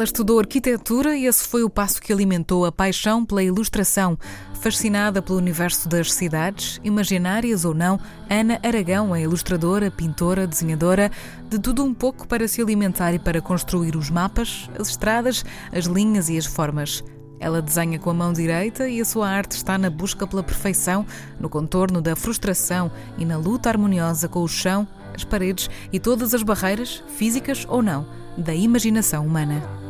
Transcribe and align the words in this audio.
Ela 0.00 0.06
estudou 0.06 0.38
arquitetura 0.38 1.14
e 1.14 1.26
esse 1.26 1.46
foi 1.46 1.62
o 1.62 1.68
passo 1.68 2.00
que 2.00 2.10
alimentou 2.10 2.64
a 2.64 2.72
paixão 2.72 3.22
pela 3.22 3.42
ilustração. 3.42 4.18
Fascinada 4.58 5.20
pelo 5.20 5.36
universo 5.36 5.86
das 5.90 6.10
cidades, 6.10 6.80
imaginárias 6.82 7.66
ou 7.66 7.74
não, 7.74 8.00
Ana 8.30 8.58
Aragão 8.62 9.14
é 9.14 9.20
ilustradora, 9.20 9.90
pintora, 9.90 10.46
desenhadora, 10.46 11.10
de 11.50 11.58
tudo 11.58 11.84
um 11.84 11.92
pouco 11.92 12.26
para 12.26 12.48
se 12.48 12.62
alimentar 12.62 13.12
e 13.12 13.18
para 13.18 13.42
construir 13.42 13.94
os 13.94 14.08
mapas, 14.08 14.70
as 14.78 14.88
estradas, 14.88 15.44
as 15.70 15.84
linhas 15.84 16.30
e 16.30 16.38
as 16.38 16.46
formas. 16.46 17.04
Ela 17.38 17.60
desenha 17.60 17.98
com 17.98 18.08
a 18.08 18.14
mão 18.14 18.32
direita 18.32 18.88
e 18.88 19.02
a 19.02 19.04
sua 19.04 19.28
arte 19.28 19.52
está 19.52 19.76
na 19.76 19.90
busca 19.90 20.26
pela 20.26 20.42
perfeição, 20.42 21.04
no 21.38 21.50
contorno 21.50 22.00
da 22.00 22.16
frustração 22.16 22.90
e 23.18 23.26
na 23.26 23.36
luta 23.36 23.68
harmoniosa 23.68 24.28
com 24.28 24.42
o 24.42 24.48
chão, 24.48 24.88
as 25.14 25.24
paredes 25.24 25.68
e 25.92 26.00
todas 26.00 26.32
as 26.32 26.42
barreiras, 26.42 27.04
físicas 27.18 27.66
ou 27.68 27.82
não, 27.82 28.06
da 28.38 28.54
imaginação 28.54 29.26
humana. 29.26 29.89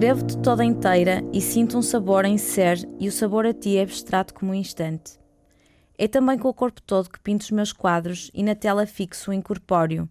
Escrevo-te 0.00 0.38
toda 0.38 0.64
inteira 0.64 1.22
e 1.30 1.42
sinto 1.42 1.76
um 1.76 1.82
sabor 1.82 2.24
em 2.24 2.38
ser, 2.38 2.88
e 2.98 3.06
o 3.06 3.12
sabor 3.12 3.44
a 3.44 3.52
ti 3.52 3.76
é 3.76 3.82
abstrato 3.82 4.32
como 4.32 4.52
um 4.52 4.54
instante. 4.54 5.20
É 5.98 6.08
também 6.08 6.38
com 6.38 6.48
o 6.48 6.54
corpo 6.54 6.80
todo 6.80 7.10
que 7.10 7.20
pinto 7.20 7.42
os 7.42 7.50
meus 7.50 7.70
quadros 7.70 8.30
e 8.32 8.42
na 8.42 8.54
tela 8.54 8.86
fixo 8.86 9.30
o 9.30 9.34
incorpóreo, 9.34 10.08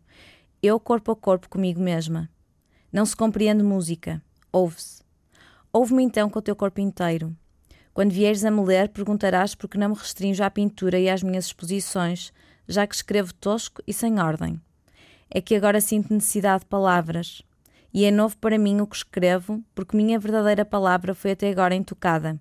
eu 0.61 0.79
corpo 0.79 1.11
a 1.11 1.15
corpo 1.15 1.49
comigo 1.49 1.81
mesma. 1.81 2.29
Não 2.93 3.03
se 3.03 3.15
compreende 3.15 3.63
música, 3.63 4.21
ouve-se. 4.51 5.01
Ouve-me 5.73 6.03
então 6.03 6.29
com 6.29 6.37
o 6.37 6.43
teu 6.43 6.55
corpo 6.55 6.79
inteiro. 6.79 7.35
Quando 7.91 8.11
vieres 8.11 8.45
a 8.45 8.51
me 8.51 8.63
ler, 8.63 8.89
perguntarás 8.89 9.55
por 9.55 9.67
que 9.67 9.79
não 9.79 9.89
me 9.89 9.95
restringo 9.95 10.43
à 10.43 10.51
pintura 10.51 10.99
e 10.99 11.09
às 11.09 11.23
minhas 11.23 11.45
exposições, 11.45 12.31
já 12.67 12.85
que 12.85 12.93
escrevo 12.93 13.33
tosco 13.33 13.81
e 13.87 13.91
sem 13.91 14.19
ordem. 14.19 14.61
É 15.31 15.41
que 15.41 15.55
agora 15.55 15.81
sinto 15.81 16.13
necessidade 16.13 16.59
de 16.59 16.67
palavras 16.67 17.43
e 17.93 18.05
é 18.05 18.11
novo 18.11 18.37
para 18.37 18.57
mim 18.57 18.81
o 18.81 18.87
que 18.87 18.95
escrevo, 18.95 19.63
porque 19.73 19.97
minha 19.97 20.19
verdadeira 20.19 20.63
palavra 20.63 21.13
foi 21.13 21.31
até 21.31 21.49
agora 21.49 21.75
intocada. 21.75 22.39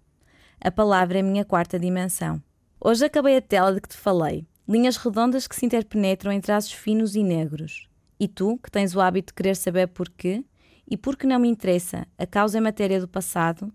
A 0.61 0.71
palavra 0.71 1.19
é 1.19 1.21
a 1.21 1.25
minha 1.25 1.45
quarta 1.45 1.79
dimensão. 1.79 2.43
Hoje 2.81 3.05
acabei 3.05 3.37
a 3.37 3.43
tela 3.43 3.73
de 3.73 3.81
que 3.81 3.89
te 3.89 3.97
falei, 3.97 4.47
linhas 4.69 4.97
redondas 4.97 5.47
que 5.47 5.57
se 5.57 5.65
interpenetram 5.65 6.31
em 6.31 6.41
traços 6.41 6.73
finos 6.73 7.17
e 7.17 7.23
negros. 7.23 7.89
E 8.21 8.29
tu, 8.29 8.59
que 8.63 8.71
tens 8.71 8.95
o 8.95 9.01
hábito 9.01 9.33
de 9.33 9.35
querer 9.35 9.57
saber 9.57 9.89
porquê, 9.89 10.45
e 10.91 10.97
porque 10.97 11.27
não 11.27 11.39
me 11.39 11.49
interessa 11.49 12.07
a 12.19 12.27
causa 12.27 12.59
e 12.59 12.61
matéria 12.61 13.01
do 13.01 13.09
passado, 13.09 13.73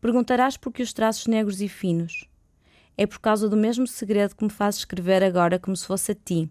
perguntarás 0.00 0.56
por 0.56 0.72
que 0.72 0.82
os 0.82 0.92
traços 0.92 1.26
negros 1.26 1.60
e 1.60 1.68
finos. 1.68 2.28
É 2.96 3.06
por 3.06 3.18
causa 3.20 3.48
do 3.48 3.56
mesmo 3.56 3.86
segredo 3.86 4.34
que 4.34 4.44
me 4.44 4.50
fazes 4.50 4.80
escrever 4.80 5.22
agora 5.22 5.58
como 5.58 5.76
se 5.76 5.86
fosse 5.86 6.12
a 6.12 6.14
ti, 6.14 6.50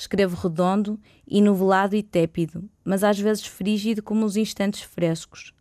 Escrevo 0.00 0.34
redondo, 0.34 0.98
inovelado 1.28 1.94
e 1.94 2.02
tépido, 2.02 2.66
mas 2.82 3.04
às 3.04 3.18
vezes 3.18 3.44
frígido 3.44 4.02
como 4.02 4.24
os 4.24 4.34
instantes 4.34 4.80
frescos. 4.80 5.52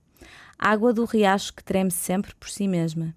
Água 0.58 0.94
do 0.94 1.04
riacho 1.04 1.54
que 1.54 1.62
treme 1.62 1.92
sempre 1.92 2.34
por 2.36 2.50
si 2.50 2.66
mesma. 2.66 3.14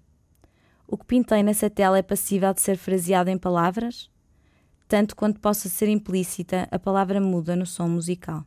O 0.85 0.97
que 0.97 1.05
pintei 1.05 1.41
nessa 1.41 1.69
tela 1.69 1.97
é 1.97 2.01
passível 2.01 2.53
de 2.53 2.59
ser 2.59 2.75
fraseado 2.75 3.29
em 3.29 3.37
palavras? 3.37 4.09
Tanto 4.85 5.15
quanto 5.15 5.39
possa 5.39 5.69
ser 5.69 5.87
implícita, 5.87 6.67
a 6.69 6.77
palavra 6.77 7.21
muda 7.21 7.55
no 7.55 7.65
som 7.65 7.87
musical. 7.87 8.45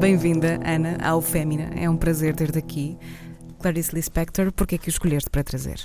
Bem-vinda, 0.00 0.58
Ana, 0.64 0.96
ao 1.02 1.20
Fémina. 1.20 1.70
É 1.76 1.88
um 1.88 1.94
prazer 1.94 2.34
ter-te 2.34 2.56
aqui. 2.56 2.98
Clarice 3.60 3.94
Lispector, 3.94 4.50
por 4.50 4.66
que 4.66 4.76
é 4.76 4.78
que 4.78 4.88
o 4.88 4.90
escolheste 4.90 5.28
para 5.28 5.44
trazer? 5.44 5.78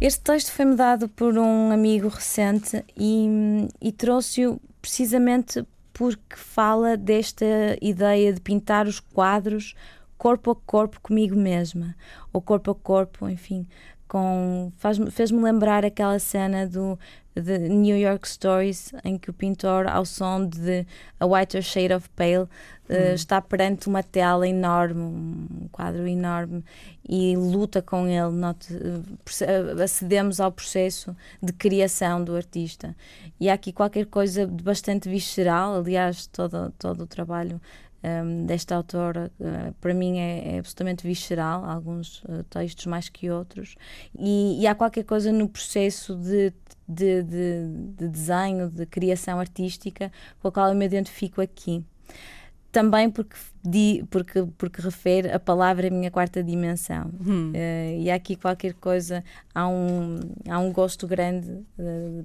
Este 0.00 0.20
texto 0.20 0.52
foi-me 0.52 0.76
dado 0.76 1.08
por 1.08 1.36
um 1.36 1.72
amigo 1.72 2.06
recente 2.06 2.84
e, 2.96 3.66
e 3.80 3.90
trouxe-o 3.90 4.60
precisamente 4.80 5.66
porque 5.92 6.36
fala 6.36 6.96
desta 6.96 7.44
ideia 7.82 8.32
de 8.32 8.40
pintar 8.40 8.86
os 8.86 9.00
quadros 9.00 9.74
corpo 10.16 10.52
a 10.52 10.54
corpo 10.54 11.00
comigo 11.00 11.34
mesma, 11.34 11.96
ou 12.32 12.40
corpo 12.40 12.70
a 12.70 12.74
corpo, 12.76 13.28
enfim, 13.28 13.66
com 14.06 14.72
fez-me 15.10 15.42
lembrar 15.42 15.84
aquela 15.84 16.20
cena 16.20 16.64
do 16.64 16.96
de 17.34 17.58
New 17.68 17.96
York 17.96 18.28
Stories 18.28 18.92
em 19.04 19.16
que 19.16 19.30
o 19.30 19.32
pintor 19.32 19.86
ao 19.86 20.04
som 20.04 20.46
de 20.46 20.86
A 21.18 21.26
Whiter 21.26 21.62
Shade 21.62 21.94
of 21.94 22.08
Pale 22.10 22.42
uh, 22.42 23.14
está 23.14 23.40
perante 23.40 23.88
uma 23.88 24.02
tela 24.02 24.46
enorme 24.46 25.00
um 25.00 25.68
quadro 25.70 26.06
enorme 26.06 26.64
e 27.08 27.36
luta 27.36 27.80
com 27.80 28.06
ele. 28.06 28.30
Not, 28.32 28.66
uh, 28.72 29.82
acedemos 29.82 30.40
ao 30.40 30.52
processo 30.52 31.16
de 31.42 31.52
criação 31.52 32.22
do 32.22 32.36
artista. 32.36 32.94
E 33.40 33.48
há 33.48 33.54
aqui 33.54 33.72
qualquer 33.72 34.06
coisa 34.06 34.46
de 34.46 34.62
bastante 34.62 35.08
visceral 35.08 35.76
aliás 35.76 36.26
todo, 36.26 36.72
todo 36.78 37.02
o 37.02 37.06
trabalho 37.06 37.60
um, 38.02 38.44
desta 38.46 38.74
autora, 38.74 39.30
uh, 39.38 39.72
para 39.80 39.94
mim 39.94 40.18
é, 40.18 40.54
é, 40.54 40.58
absolutamente 40.58 41.06
visceral, 41.06 41.64
alguns 41.64 42.22
uh, 42.24 42.42
textos 42.50 42.86
mais 42.86 43.08
que 43.08 43.30
outros, 43.30 43.76
e, 44.18 44.60
e, 44.60 44.66
há 44.66 44.74
qualquer 44.74 45.04
coisa 45.04 45.32
no 45.32 45.48
processo 45.48 46.16
de, 46.16 46.52
de, 46.92 47.22
de, 47.22 47.68
de, 47.96 48.08
desenho, 48.08 48.70
de 48.70 48.86
criação 48.86 49.40
artística, 49.40 50.10
com 50.40 50.48
a 50.48 50.52
qual 50.52 50.68
eu 50.68 50.74
me 50.74 50.84
identifico 50.84 51.40
aqui. 51.40 51.84
Também 52.70 53.10
porque, 53.10 53.36
di, 53.62 54.02
porque, 54.10 54.46
porque 54.56 54.80
refere 54.80 55.30
a 55.30 55.38
palavra 55.38 55.88
à 55.88 55.90
minha 55.90 56.10
quarta 56.10 56.42
dimensão. 56.42 57.10
Hum. 57.20 57.52
Uh, 57.52 58.00
e 58.00 58.10
há 58.10 58.14
aqui 58.14 58.34
qualquer 58.34 58.72
coisa, 58.74 59.22
há 59.54 59.68
um, 59.68 60.20
há 60.48 60.58
um 60.58 60.72
gosto 60.72 61.06
grande 61.06 61.64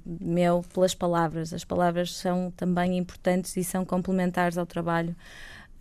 meu 0.06 0.64
pelas 0.72 0.94
palavras. 0.94 1.52
As 1.52 1.64
palavras 1.64 2.14
são 2.14 2.50
também 2.56 2.96
importantes 2.96 3.56
e 3.58 3.64
são 3.64 3.84
complementares 3.84 4.56
ao 4.56 4.64
trabalho 4.64 5.14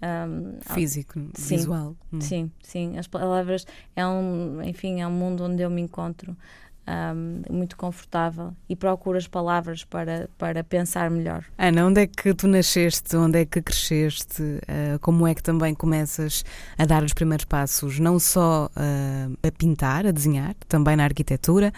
um, 0.01 0.73
Físico, 0.73 1.19
sim, 1.33 1.57
visual. 1.57 1.95
Hum. 2.13 2.21
Sim, 2.21 2.51
sim. 2.61 2.97
As 2.97 3.07
palavras 3.07 3.65
é 3.95 4.05
um, 4.05 4.61
enfim, 4.61 5.01
é 5.01 5.07
um 5.07 5.11
mundo 5.11 5.43
onde 5.43 5.63
eu 5.63 5.69
me 5.69 5.81
encontro 5.81 6.37
um, 6.87 7.41
muito 7.53 7.75
confortável 7.77 8.53
e 8.69 8.75
procuro 8.75 9.17
as 9.17 9.27
palavras 9.27 9.83
para, 9.83 10.29
para 10.37 10.63
pensar 10.63 11.09
melhor. 11.09 11.43
Ana, 11.57 11.85
onde 11.85 12.01
é 12.01 12.07
que 12.07 12.33
tu 12.33 12.47
nasceste? 12.47 13.15
Onde 13.15 13.41
é 13.41 13.45
que 13.45 13.61
cresceste? 13.61 14.41
Uh, 14.41 14.99
como 15.01 15.27
é 15.27 15.35
que 15.35 15.43
também 15.43 15.75
começas 15.75 16.43
a 16.77 16.85
dar 16.85 17.03
os 17.03 17.13
primeiros 17.13 17.45
passos, 17.45 17.99
não 17.99 18.19
só 18.19 18.67
uh, 18.67 19.37
a 19.47 19.51
pintar, 19.51 20.05
a 20.05 20.11
desenhar, 20.11 20.55
também 20.67 20.95
na 20.95 21.03
arquitetura? 21.03 21.71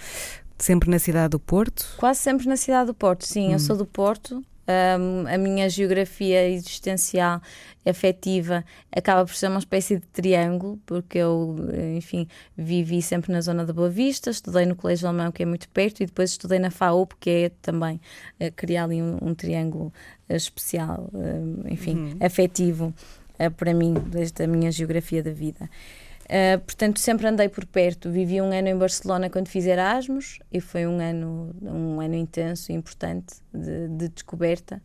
Sempre 0.57 0.89
na 0.89 1.00
cidade 1.00 1.29
do 1.29 1.39
Porto? 1.39 1.88
Quase 1.97 2.19
sempre 2.19 2.47
na 2.47 2.57
cidade 2.57 2.88
do 2.88 2.94
Porto, 2.94 3.25
sim. 3.25 3.47
Hum. 3.47 3.51
Eu 3.53 3.59
sou 3.59 3.77
do 3.77 3.85
Porto, 3.85 4.44
um, 4.69 5.27
a 5.27 5.38
minha 5.38 5.68
geografia 5.69 6.48
existencial 6.48 7.42
afetiva 7.86 8.63
acaba 8.92 9.25
por 9.25 9.33
ser 9.33 9.48
uma 9.48 9.60
espécie 9.60 9.95
de 9.95 10.06
triângulo, 10.07 10.80
porque 10.86 11.18
eu, 11.18 11.56
enfim, 11.98 12.27
vivi 12.56 13.01
sempre 13.01 13.31
na 13.31 13.42
zona 13.42 13.66
da 13.66 13.74
Boa 13.74 13.89
Vista, 13.89 14.30
estudei 14.30 14.66
no 14.66 14.75
Colégio 14.75 15.07
Alemão, 15.07 15.31
que 15.31 15.42
é 15.42 15.45
muito 15.45 15.68
perto, 15.69 16.04
e 16.04 16.06
depois 16.06 16.31
estudei 16.31 16.60
na 16.60 16.69
FAUP, 16.69 17.13
que 17.19 17.30
é 17.30 17.51
também 17.62 18.00
uh, 18.39 18.51
criar 18.56 18.83
ali 18.83 19.01
um, 19.01 19.18
um 19.21 19.33
triângulo 19.33 19.92
uh, 20.30 20.36
especial, 20.36 21.10
uh, 21.13 21.68
enfim, 21.68 21.95
uhum. 21.95 22.18
afetivo 22.19 22.94
para 23.56 23.74
mim, 23.74 23.94
desde 23.94 24.44
a 24.44 24.48
minha 24.48 24.69
geografia 24.69 25.24
da 25.24 25.31
vida. 25.31 25.69
Uh, 26.30 26.60
portanto, 26.60 27.00
sempre 27.00 27.28
andei 27.28 27.50
por 27.50 27.66
perto. 27.66 28.12
Vivi 28.12 28.40
um 28.40 28.52
ano 28.52 28.68
em 28.68 28.78
Barcelona 28.78 29.31
quando 29.31 29.48
fiz 29.48 29.66
Erasmus 29.66 30.38
e 30.52 30.62
foi 30.62 30.86
um 30.86 31.00
ano, 31.00 31.56
um 31.60 32.00
ano 32.00 32.14
intenso 32.14 32.72
e 32.72 32.76
importante 32.76 33.38
de, 33.52 33.88
de 33.88 34.10
descoberta 34.10 34.80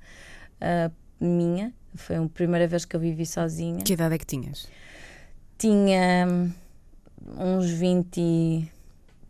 uh, 0.55 0.91
minha. 1.23 1.71
Foi 1.95 2.17
a 2.17 2.27
primeira 2.27 2.67
vez 2.67 2.87
que 2.87 2.97
eu 2.97 3.01
vivi 3.01 3.27
sozinha. 3.27 3.85
Que 3.85 3.93
idade 3.93 4.15
é 4.15 4.19
que 4.19 4.25
tinhas? 4.25 4.67
Tinha 5.59 6.27
hum, 6.27 6.51
uns 7.39 7.71
20 7.71 8.19
e 8.19 8.71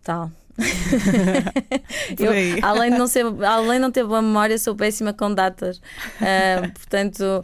tal. 0.05 0.31
eu, 2.17 2.31
além, 2.63 2.93
de 2.93 2.99
não 2.99 3.09
ser, 3.09 3.27
além 3.45 3.73
de 3.73 3.79
não 3.81 3.91
ter 3.91 4.05
boa 4.05 4.23
memória, 4.23 4.57
sou 4.57 4.77
péssima 4.77 5.13
com 5.13 5.35
datas. 5.35 5.79
Uh, 5.79 6.73
portanto, 6.73 7.43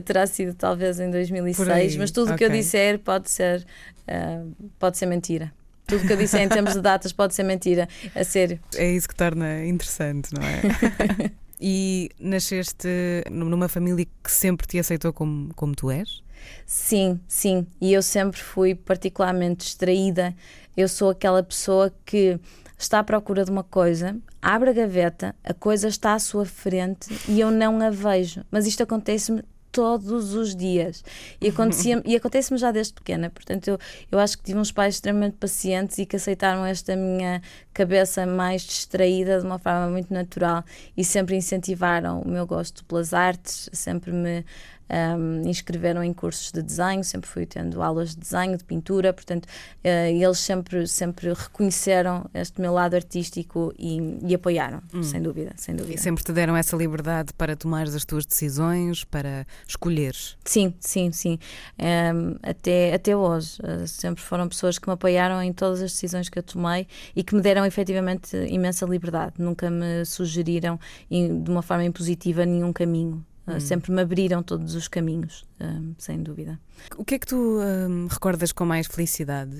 terá 0.00 0.26
sido 0.26 0.54
talvez 0.54 1.00
em 1.00 1.10
2006, 1.10 1.96
mas 1.96 2.10
tudo 2.10 2.30
o 2.30 2.34
okay. 2.34 2.38
que 2.38 2.44
eu 2.44 2.56
disser 2.56 2.98
pode 2.98 3.30
ser, 3.30 3.66
uh, 4.08 4.70
pode 4.78 4.98
ser 4.98 5.06
mentira. 5.06 5.52
Tudo 5.86 6.04
o 6.04 6.06
que 6.06 6.12
eu 6.12 6.16
disser 6.16 6.42
em 6.42 6.48
termos 6.48 6.74
de 6.74 6.80
datas 6.80 7.12
pode 7.12 7.34
ser 7.34 7.42
mentira, 7.42 7.88
a 8.14 8.22
sério. 8.22 8.60
É 8.76 8.90
isso 8.90 9.08
que 9.08 9.14
torna 9.14 9.64
interessante, 9.64 10.32
não 10.32 10.42
é? 10.42 11.30
E 11.60 12.08
nasceste 12.18 12.88
numa 13.30 13.68
família 13.68 14.06
que 14.24 14.32
sempre 14.32 14.66
te 14.66 14.78
aceitou 14.78 15.12
como, 15.12 15.52
como 15.54 15.74
tu 15.74 15.90
és? 15.90 16.22
Sim, 16.64 17.20
sim. 17.28 17.66
E 17.78 17.92
eu 17.92 18.02
sempre 18.02 18.40
fui 18.40 18.74
particularmente 18.74 19.66
distraída. 19.66 20.34
Eu 20.74 20.88
sou 20.88 21.10
aquela 21.10 21.42
pessoa 21.42 21.92
que 22.06 22.40
está 22.78 23.00
à 23.00 23.04
procura 23.04 23.44
de 23.44 23.50
uma 23.50 23.62
coisa, 23.62 24.16
abre 24.40 24.70
a 24.70 24.72
gaveta, 24.72 25.34
a 25.44 25.52
coisa 25.52 25.88
está 25.88 26.14
à 26.14 26.18
sua 26.18 26.46
frente 26.46 27.14
e 27.28 27.38
eu 27.38 27.50
não 27.50 27.78
a 27.82 27.90
vejo. 27.90 28.42
Mas 28.50 28.66
isto 28.66 28.82
acontece-me 28.82 29.42
todos 29.72 30.34
os 30.34 30.54
dias. 30.54 31.04
E, 31.40 31.48
acontecia 31.48 32.02
e 32.06 32.16
acontece-me 32.16 32.58
já 32.58 32.70
desde 32.70 32.94
pequena. 32.94 33.30
Portanto, 33.30 33.68
eu, 33.68 33.78
eu 34.10 34.18
acho 34.18 34.38
que 34.38 34.44
tive 34.44 34.58
uns 34.58 34.72
pais 34.72 34.96
extremamente 34.96 35.36
pacientes 35.36 35.98
e 35.98 36.06
que 36.06 36.16
aceitaram 36.16 36.64
esta 36.64 36.96
minha 36.96 37.40
cabeça 37.72 38.26
mais 38.26 38.62
distraída 38.62 39.40
de 39.40 39.46
uma 39.46 39.58
forma 39.58 39.88
muito 39.88 40.12
natural 40.12 40.64
e 40.96 41.04
sempre 41.04 41.36
incentivaram 41.36 42.20
o 42.20 42.28
meu 42.28 42.46
gosto 42.46 42.84
pelas 42.84 43.14
artes, 43.14 43.68
sempre 43.72 44.12
me 44.12 44.44
um, 44.90 45.48
inscreveram 45.48 46.02
em 46.02 46.12
cursos 46.12 46.50
de 46.52 46.62
desenho, 46.62 47.04
sempre 47.04 47.28
fui 47.28 47.46
tendo 47.46 47.82
aulas 47.82 48.10
de 48.10 48.20
desenho, 48.20 48.56
de 48.56 48.64
pintura, 48.64 49.12
portanto, 49.12 49.46
uh, 49.46 49.88
eles 49.88 50.38
sempre, 50.38 50.86
sempre 50.86 51.32
reconheceram 51.32 52.28
este 52.34 52.60
meu 52.60 52.72
lado 52.72 52.94
artístico 52.94 53.72
e, 53.78 54.18
e 54.26 54.34
apoiaram, 54.34 54.82
hum. 54.92 55.02
sem 55.02 55.22
dúvida, 55.22 55.52
sem 55.56 55.74
dúvida. 55.74 55.94
E 55.94 55.98
sempre 55.98 56.24
te 56.24 56.32
deram 56.32 56.56
essa 56.56 56.76
liberdade 56.76 57.32
para 57.34 57.54
tomar 57.56 57.86
as 57.86 58.04
tuas 58.04 58.26
decisões, 58.26 59.04
para 59.04 59.46
escolheres? 59.66 60.36
Sim, 60.44 60.74
sim, 60.80 61.12
sim. 61.12 61.38
Um, 61.78 62.36
até, 62.42 62.94
até 62.94 63.16
hoje. 63.16 63.58
Uh, 63.60 63.86
sempre 63.86 64.22
foram 64.22 64.48
pessoas 64.48 64.78
que 64.78 64.88
me 64.88 64.94
apoiaram 64.94 65.42
em 65.42 65.52
todas 65.52 65.80
as 65.82 65.92
decisões 65.92 66.28
que 66.28 66.38
eu 66.38 66.42
tomei 66.42 66.86
e 67.14 67.22
que 67.22 67.34
me 67.34 67.40
deram 67.40 67.64
efetivamente 67.64 68.36
imensa 68.48 68.86
liberdade. 68.86 69.34
Nunca 69.38 69.70
me 69.70 70.04
sugeriram 70.04 70.78
de 71.10 71.50
uma 71.50 71.62
forma 71.62 71.84
impositiva 71.84 72.44
nenhum 72.44 72.72
caminho. 72.72 73.24
Ah, 73.50 73.56
hum. 73.56 73.60
Sempre 73.60 73.92
me 73.92 74.02
abriram 74.02 74.42
todos 74.42 74.74
os 74.74 74.88
caminhos, 74.88 75.44
um, 75.60 75.94
sem 75.98 76.22
dúvida. 76.22 76.58
O 76.96 77.04
que 77.04 77.16
é 77.16 77.18
que 77.18 77.26
tu 77.26 77.60
um, 77.60 78.06
recordas 78.06 78.52
com 78.52 78.64
mais 78.64 78.86
felicidade? 78.86 79.56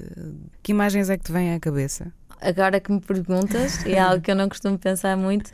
Que 0.63 0.73
imagens 0.73 1.11
é 1.11 1.17
que 1.17 1.25
te 1.25 1.33
vêm 1.33 1.55
à 1.55 1.61
cabeça? 1.61 2.13
Agora 2.41 2.81
que 2.81 2.91
me 2.91 3.01
perguntas, 3.01 3.85
é 3.87 3.99
algo 3.99 4.23
que 4.23 4.31
eu 4.31 4.37
não 4.37 4.49
costumo 4.49 4.79
pensar 4.79 5.17
muito, 5.17 5.51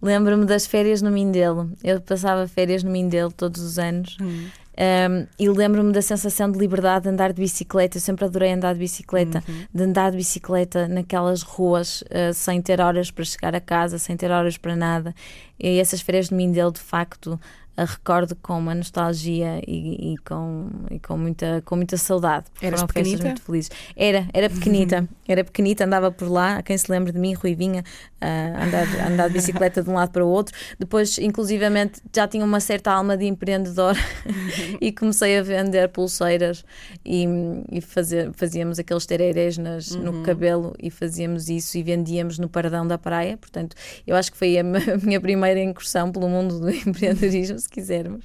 lembro-me 0.00 0.44
das 0.44 0.66
férias 0.66 1.02
no 1.02 1.10
Mindelo. 1.10 1.70
Eu 1.82 2.00
passava 2.00 2.46
férias 2.46 2.82
no 2.82 2.90
Mindelo 2.90 3.32
todos 3.32 3.60
os 3.60 3.78
anos. 3.78 4.16
Hum. 4.20 4.48
Um, 4.78 5.26
e 5.36 5.48
lembro-me 5.48 5.92
da 5.92 6.00
sensação 6.00 6.48
de 6.48 6.56
liberdade 6.56 7.02
de 7.02 7.08
andar 7.08 7.32
de 7.32 7.42
bicicleta. 7.42 7.96
Eu 7.96 8.00
sempre 8.00 8.24
adorei 8.24 8.52
andar 8.52 8.74
de 8.74 8.78
bicicleta, 8.78 9.42
uhum. 9.48 9.64
de 9.74 9.82
andar 9.82 10.12
de 10.12 10.16
bicicleta 10.16 10.86
naquelas 10.86 11.42
ruas 11.42 12.02
uh, 12.02 12.32
sem 12.32 12.62
ter 12.62 12.80
horas 12.80 13.10
para 13.10 13.24
chegar 13.24 13.56
a 13.56 13.60
casa, 13.60 13.98
sem 13.98 14.16
ter 14.16 14.30
horas 14.30 14.56
para 14.56 14.76
nada. 14.76 15.12
E 15.58 15.80
essas 15.80 16.00
férias 16.00 16.28
de 16.28 16.34
Mindelo, 16.36 16.70
de 16.70 16.78
facto, 16.78 17.40
a 17.78 17.84
recordo 17.84 18.34
com 18.34 18.58
uma 18.58 18.74
nostalgia 18.74 19.62
e, 19.64 20.14
e, 20.14 20.16
com, 20.18 20.68
e 20.90 20.98
com, 20.98 21.16
muita, 21.16 21.62
com 21.64 21.76
muita 21.76 21.96
saudade. 21.96 22.46
Eras 22.60 22.80
Foram 22.80 22.92
pequenita? 22.92 23.24
muito 23.24 23.40
felizes. 23.40 23.70
Era, 23.94 24.26
era 24.34 24.50
pequenita, 24.50 25.08
era 25.28 25.44
pequenita, 25.44 25.84
andava 25.84 26.10
por 26.10 26.28
lá, 26.28 26.60
quem 26.60 26.76
se 26.76 26.90
lembra 26.90 27.12
de 27.12 27.18
mim, 27.20 27.34
Ruivinha, 27.34 27.84
uh, 28.20 28.64
andar, 28.64 29.12
andar 29.12 29.28
de 29.28 29.34
bicicleta 29.34 29.80
de 29.80 29.88
um 29.88 29.94
lado 29.94 30.10
para 30.10 30.26
o 30.26 30.28
outro. 30.28 30.52
Depois, 30.76 31.18
inclusivamente, 31.18 32.02
já 32.12 32.26
tinha 32.26 32.44
uma 32.44 32.58
certa 32.58 32.90
alma 32.90 33.16
de 33.16 33.26
empreendedor 33.26 33.94
e 34.80 34.90
comecei 34.90 35.38
a 35.38 35.42
vender 35.44 35.88
pulseiras 35.90 36.64
e, 37.04 37.26
e 37.70 37.80
fazer, 37.80 38.32
fazíamos 38.32 38.80
aqueles 38.80 39.06
tererés 39.06 39.56
nas, 39.56 39.92
uhum. 39.92 40.02
no 40.02 40.22
cabelo 40.24 40.74
e 40.82 40.90
fazíamos 40.90 41.48
isso 41.48 41.78
e 41.78 41.84
vendíamos 41.84 42.40
no 42.40 42.48
paradão 42.48 42.84
da 42.84 42.98
praia. 42.98 43.36
Portanto, 43.36 43.76
eu 44.04 44.16
acho 44.16 44.32
que 44.32 44.36
foi 44.36 44.58
a 44.58 44.64
minha 45.00 45.20
primeira 45.20 45.60
incursão 45.60 46.10
pelo 46.10 46.28
mundo 46.28 46.58
do 46.58 46.70
empreendedorismo 46.74 47.67
se 47.68 47.72
quisermos. 47.72 48.24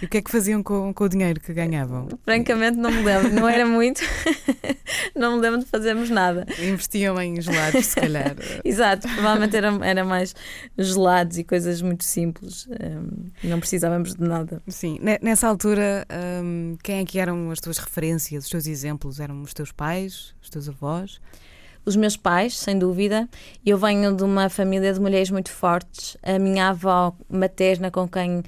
E 0.00 0.06
o 0.06 0.08
que 0.08 0.18
é 0.18 0.22
que 0.22 0.30
faziam 0.30 0.62
com, 0.62 0.94
com 0.94 1.04
o 1.04 1.08
dinheiro 1.08 1.40
que 1.40 1.52
ganhavam? 1.52 2.08
Francamente, 2.24 2.78
não 2.78 2.90
me 2.90 3.02
lembro, 3.02 3.32
não 3.34 3.48
era 3.48 3.66
muito. 3.66 4.00
não 5.14 5.36
me 5.36 5.42
lembro 5.42 5.60
de 5.60 5.66
fazermos 5.66 6.08
nada. 6.08 6.46
Investiam 6.58 7.20
em 7.20 7.40
gelados, 7.40 7.86
se 7.86 7.96
calhar. 7.96 8.36
Exato, 8.64 9.08
provavelmente 9.08 9.56
era, 9.56 9.68
era 9.82 10.04
mais 10.04 10.34
gelados 10.78 11.38
e 11.38 11.44
coisas 11.44 11.82
muito 11.82 12.04
simples. 12.04 12.68
Um, 12.68 13.30
não 13.42 13.58
precisávamos 13.58 14.14
de 14.14 14.22
nada. 14.22 14.62
Sim, 14.68 14.98
nessa 15.20 15.48
altura, 15.48 16.06
um, 16.42 16.76
quem 16.82 17.00
é 17.00 17.04
que 17.04 17.18
eram 17.18 17.50
as 17.50 17.58
tuas 17.58 17.78
referências, 17.78 18.44
os 18.44 18.50
teus 18.50 18.66
exemplos? 18.66 19.18
Eram 19.18 19.42
os 19.42 19.52
teus 19.52 19.72
pais, 19.72 20.34
os 20.40 20.48
teus 20.48 20.68
avós? 20.68 21.20
Os 21.88 21.96
meus 21.96 22.16
pais, 22.16 22.56
sem 22.56 22.78
dúvida. 22.78 23.28
Eu 23.64 23.78
venho 23.78 24.14
de 24.14 24.22
uma 24.22 24.48
família 24.48 24.92
de 24.92 25.00
mulheres 25.00 25.30
muito 25.30 25.50
fortes. 25.50 26.16
A 26.22 26.38
minha 26.38 26.68
avó 26.68 27.16
materna, 27.28 27.90
com 27.90 28.06
quem 28.06 28.38
uh, 28.38 28.44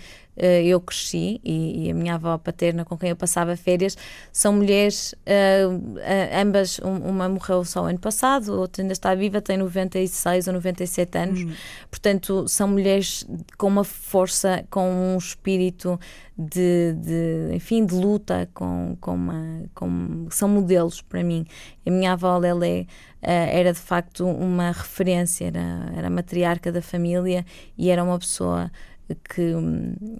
eu 0.65 0.79
cresci, 0.81 1.41
e, 1.43 1.87
e, 1.87 1.91
a 1.91 1.95
minha 1.95 2.15
avó 2.15 2.37
paterna, 2.37 2.85
com 2.85 2.99
quem 2.99 3.11
eu 3.11 3.17
passava 3.17 3.57
férias, 3.57 3.97
são 4.31 4.53
mulheres, 4.53 5.15
uh, 5.27 5.99
ambas, 6.39 6.79
um, 6.81 6.97
uma 7.09 7.29
morreu 7.29 7.65
só 7.65 7.87
ano 7.87 7.99
passado, 7.99 8.53
outra 8.53 8.83
ainda 8.83 8.93
está 8.93 9.15
viva, 9.15 9.41
tem 9.41 9.57
96 9.57 10.47
ou 10.47 10.55
97 10.55 11.19
anos. 11.19 11.41
Uhum. 11.41 11.53
Portanto, 11.91 12.47
são 12.47 12.69
mulheres 12.69 13.27
com 13.57 13.69
uma 13.69 13.85
força, 13.85 14.65
com 14.71 14.91
um 14.91 15.17
espírito 15.17 15.99
de, 16.37 16.95
de, 16.95 17.55
enfim, 17.55 17.85
de 17.85 17.95
luta, 17.95 18.49
com, 18.55 18.97
com 19.01 19.15
uma, 19.15 19.63
com, 19.75 20.27
são 20.31 20.49
modelos 20.49 21.03
para 21.03 21.23
mim. 21.23 21.45
A 21.87 21.91
minha 21.91 22.13
avó 22.13 22.39
Lelé 22.39 22.83
uh, 22.83 22.87
era 23.23 23.73
de 23.73 23.79
facto 23.79 24.27
uma 24.27 24.73
referência, 24.73 25.47
era, 25.47 25.93
era 25.97 26.11
matriarca 26.11 26.73
da 26.73 26.83
família 26.83 27.45
e 27.77 27.91
era 27.91 28.03
uma 28.03 28.19
pessoa 28.19 28.71
que, 29.15 29.53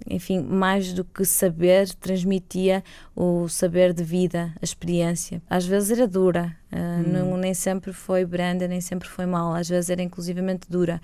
enfim, 0.09 0.41
mais 0.41 0.93
do 0.93 1.03
que 1.03 1.23
saber, 1.25 1.93
transmitia 1.95 2.83
o 3.15 3.47
saber 3.47 3.93
de 3.93 4.03
vida, 4.03 4.53
a 4.61 4.63
experiência. 4.63 5.41
Às 5.49 5.65
vezes 5.65 5.97
era 5.97 6.07
dura, 6.07 6.55
uh, 6.71 7.07
não, 7.07 7.37
nem 7.37 7.53
sempre 7.53 7.93
foi 7.93 8.25
branda, 8.25 8.67
nem 8.67 8.81
sempre 8.81 9.07
foi 9.07 9.25
mal, 9.25 9.53
às 9.53 9.67
vezes 9.69 9.89
era 9.89 10.01
inclusivamente 10.01 10.69
dura, 10.69 11.01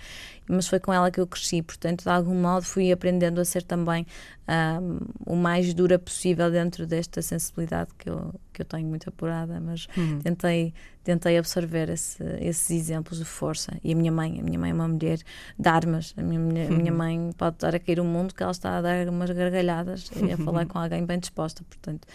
mas 0.48 0.68
foi 0.68 0.80
com 0.80 0.94
ela 0.94 1.12
que 1.12 1.20
eu 1.20 1.28
cresci, 1.28 1.62
portanto, 1.62 2.04
de 2.04 2.10
algum 2.10 2.36
modo 2.36 2.66
fui 2.66 2.92
aprendendo 2.92 3.40
a 3.40 3.46
ser 3.46 3.64
também 3.64 4.06
uh, 4.48 5.08
o 5.26 5.36
mais 5.36 5.74
dura 5.74 6.00
possível 6.00 6.50
dentro 6.52 6.86
desta 6.86 7.22
sensibilidade 7.22 7.92
que 7.98 8.10
eu, 8.10 8.34
que 8.54 8.62
eu 8.62 8.66
tenho 8.66 8.88
muito 8.88 9.10
apurada, 9.10 9.60
mas 9.60 9.88
hum. 9.98 10.20
tentei 10.20 10.74
tentei 11.08 11.38
absorver 11.38 11.90
esse, 11.90 12.22
esses 12.42 12.70
exemplos 12.70 13.20
de 13.20 13.24
força. 13.24 13.72
E 13.82 13.94
a 13.94 13.96
minha 13.96 14.12
mãe, 14.12 14.42
a 14.42 14.44
minha 14.44 14.60
mãe 14.60 14.72
é 14.72 14.74
uma 14.74 14.90
mulher 14.90 15.20
de 15.58 15.70
armas. 15.70 16.14
A 16.18 16.22
minha, 16.22 16.38
minha, 16.38 16.70
minha 16.70 16.92
mãe 16.92 17.32
pode 17.38 17.56
estar 17.56 17.74
a 17.74 17.80
cair 17.80 18.02
o 18.02 18.04
mundo 18.04 18.36
que 18.36 18.44
ela 18.44 18.52
está 18.52 18.78
a 18.78 18.82
dar 18.82 19.08
umas 19.08 19.30
gargalhadas 19.30 20.12
e 20.22 20.34
a 20.34 20.38
falar 20.38 20.66
com 20.68 20.78
alguém 20.78 21.06
bem 21.06 21.18
disposta. 21.18 21.64
Portanto, 21.64 22.06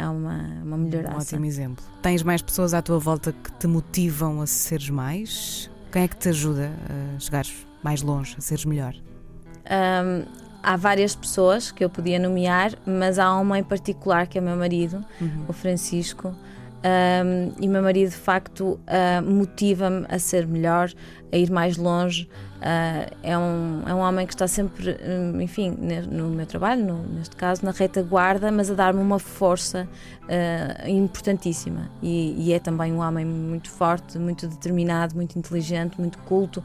é 0.00 0.08
uma, 0.08 0.38
uma 0.62 0.76
melhoraça. 0.76 1.16
Um 1.16 1.20
ótimo 1.20 1.44
exemplo. 1.44 1.84
Tens 2.02 2.22
mais 2.22 2.40
pessoas 2.40 2.72
à 2.72 2.80
tua 2.80 2.98
volta 2.98 3.32
que 3.32 3.52
te 3.52 3.66
motivam 3.66 4.40
a 4.40 4.46
seres 4.46 4.88
mais? 4.88 5.70
Quem 5.92 6.02
é 6.02 6.08
que 6.08 6.16
te 6.16 6.28
ajuda 6.30 6.72
a 7.16 7.18
chegar 7.18 7.44
mais 7.82 8.00
longe, 8.00 8.34
a 8.38 8.40
seres 8.40 8.64
melhor? 8.64 8.94
Um, 9.66 10.24
há 10.62 10.76
várias 10.76 11.14
pessoas 11.14 11.70
que 11.70 11.84
eu 11.84 11.90
podia 11.90 12.18
nomear, 12.18 12.72
mas 12.86 13.18
há 13.18 13.34
uma 13.36 13.58
em 13.58 13.64
particular 13.64 14.26
que 14.26 14.38
é 14.38 14.40
o 14.40 14.44
meu 14.44 14.56
marido, 14.56 15.04
uhum. 15.20 15.44
o 15.48 15.52
Francisco. 15.52 16.34
Um, 16.82 17.52
e 17.60 17.68
meu 17.68 17.82
marido 17.82 18.08
de 18.08 18.16
facto 18.16 18.80
uh, 18.88 19.22
motiva-me 19.22 20.06
a 20.08 20.18
ser 20.18 20.46
melhor, 20.46 20.90
a 21.30 21.36
ir 21.36 21.50
mais 21.50 21.76
longe. 21.76 22.28
Uh, 22.56 23.16
é, 23.22 23.38
um, 23.38 23.82
é 23.86 23.94
um 23.94 23.98
homem 23.98 24.26
que 24.26 24.34
está 24.34 24.46
sempre, 24.48 24.96
hum, 25.02 25.40
enfim, 25.40 25.76
no 26.10 26.28
meu 26.28 26.46
trabalho, 26.46 26.84
no, 26.84 27.02
neste 27.02 27.36
caso, 27.36 27.64
na 27.64 27.70
retaguarda, 27.70 28.50
mas 28.50 28.70
a 28.70 28.74
dar-me 28.74 29.00
uma 29.00 29.18
força 29.18 29.88
uh, 30.24 30.88
importantíssima. 30.88 31.90
E, 32.02 32.34
e, 32.38 32.52
é 32.52 32.58
também 32.58 32.92
um 32.92 33.00
homem 33.00 33.24
muito 33.24 33.70
forte, 33.70 34.18
muito 34.18 34.46
determinado, 34.46 35.14
muito 35.14 35.38
inteligente, 35.38 35.98
muito 35.98 36.18
culto, 36.18 36.62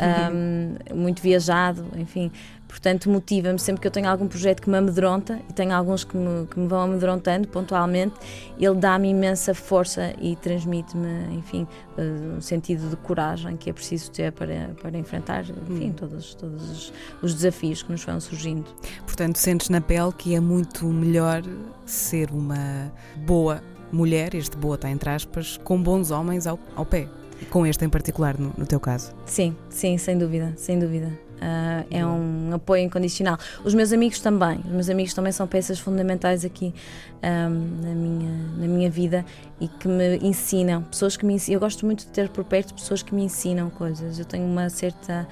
uhum. 0.00 0.76
um, 0.94 1.02
muito 1.02 1.22
viajado, 1.22 1.84
enfim. 1.96 2.30
Portanto, 2.70 3.10
motiva-me 3.10 3.58
sempre 3.58 3.80
que 3.80 3.88
eu 3.88 3.90
tenho 3.90 4.08
algum 4.08 4.28
projeto 4.28 4.62
que 4.62 4.70
me 4.70 4.78
amedronta, 4.78 5.40
e 5.48 5.52
tenho 5.52 5.74
alguns 5.74 6.04
que 6.04 6.16
me, 6.16 6.46
que 6.46 6.56
me 6.56 6.68
vão 6.68 6.82
amedrontando 6.82 7.48
pontualmente, 7.48 8.14
ele 8.56 8.76
dá-me 8.76 9.08
imensa 9.08 9.52
força 9.52 10.14
e 10.20 10.36
transmite-me, 10.36 11.34
enfim, 11.36 11.66
eh, 11.98 12.02
um 12.36 12.40
sentido 12.40 12.88
de 12.88 12.94
coragem 12.94 13.56
que 13.56 13.70
é 13.70 13.72
preciso 13.72 14.12
ter 14.12 14.30
para, 14.30 14.70
para 14.80 14.96
enfrentar, 14.96 15.44
enfim, 15.68 15.88
hum. 15.88 15.92
todos, 15.94 16.34
todos 16.36 16.92
os 17.20 17.34
desafios 17.34 17.82
que 17.82 17.90
nos 17.90 18.04
vão 18.04 18.20
surgindo. 18.20 18.70
Portanto, 19.04 19.36
sentes 19.36 19.68
na 19.68 19.80
pele 19.80 20.12
que 20.16 20.36
é 20.36 20.40
muito 20.40 20.86
melhor 20.86 21.42
ser 21.84 22.30
uma 22.30 22.92
boa 23.26 23.60
mulher, 23.90 24.32
este 24.36 24.56
boa 24.56 24.76
está 24.76 24.88
entre 24.88 25.10
aspas, 25.10 25.56
com 25.56 25.82
bons 25.82 26.12
homens 26.12 26.46
ao, 26.46 26.56
ao 26.76 26.86
pé. 26.86 27.08
Com 27.48 27.66
este 27.66 27.84
em 27.84 27.88
particular, 27.88 28.38
no, 28.38 28.52
no 28.56 28.66
teu 28.66 28.78
caso? 28.78 29.12
Sim, 29.24 29.56
sim, 29.68 29.96
sem 29.98 30.18
dúvida, 30.18 30.52
sem 30.56 30.78
dúvida. 30.78 31.10
Uh, 31.40 31.86
é 31.90 32.04
um 32.04 32.52
apoio 32.52 32.84
incondicional. 32.84 33.38
Os 33.64 33.72
meus 33.72 33.94
amigos 33.94 34.20
também, 34.20 34.58
os 34.58 34.72
meus 34.72 34.90
amigos 34.90 35.14
também 35.14 35.32
são 35.32 35.46
peças 35.46 35.78
fundamentais 35.78 36.44
aqui 36.44 36.74
um, 37.22 37.82
na, 37.82 37.94
minha, 37.94 38.30
na 38.58 38.66
minha 38.66 38.90
vida 38.90 39.24
e 39.58 39.66
que 39.66 39.88
me 39.88 40.18
ensinam, 40.18 40.82
pessoas 40.82 41.16
que 41.16 41.24
me 41.24 41.32
ensinam. 41.32 41.56
Eu 41.56 41.60
gosto 41.60 41.86
muito 41.86 42.00
de 42.00 42.08
ter 42.08 42.28
por 42.28 42.44
perto 42.44 42.74
pessoas 42.74 43.02
que 43.02 43.14
me 43.14 43.24
ensinam 43.24 43.70
coisas. 43.70 44.18
Eu 44.18 44.26
tenho 44.26 44.44
uma 44.44 44.68
certa 44.68 45.26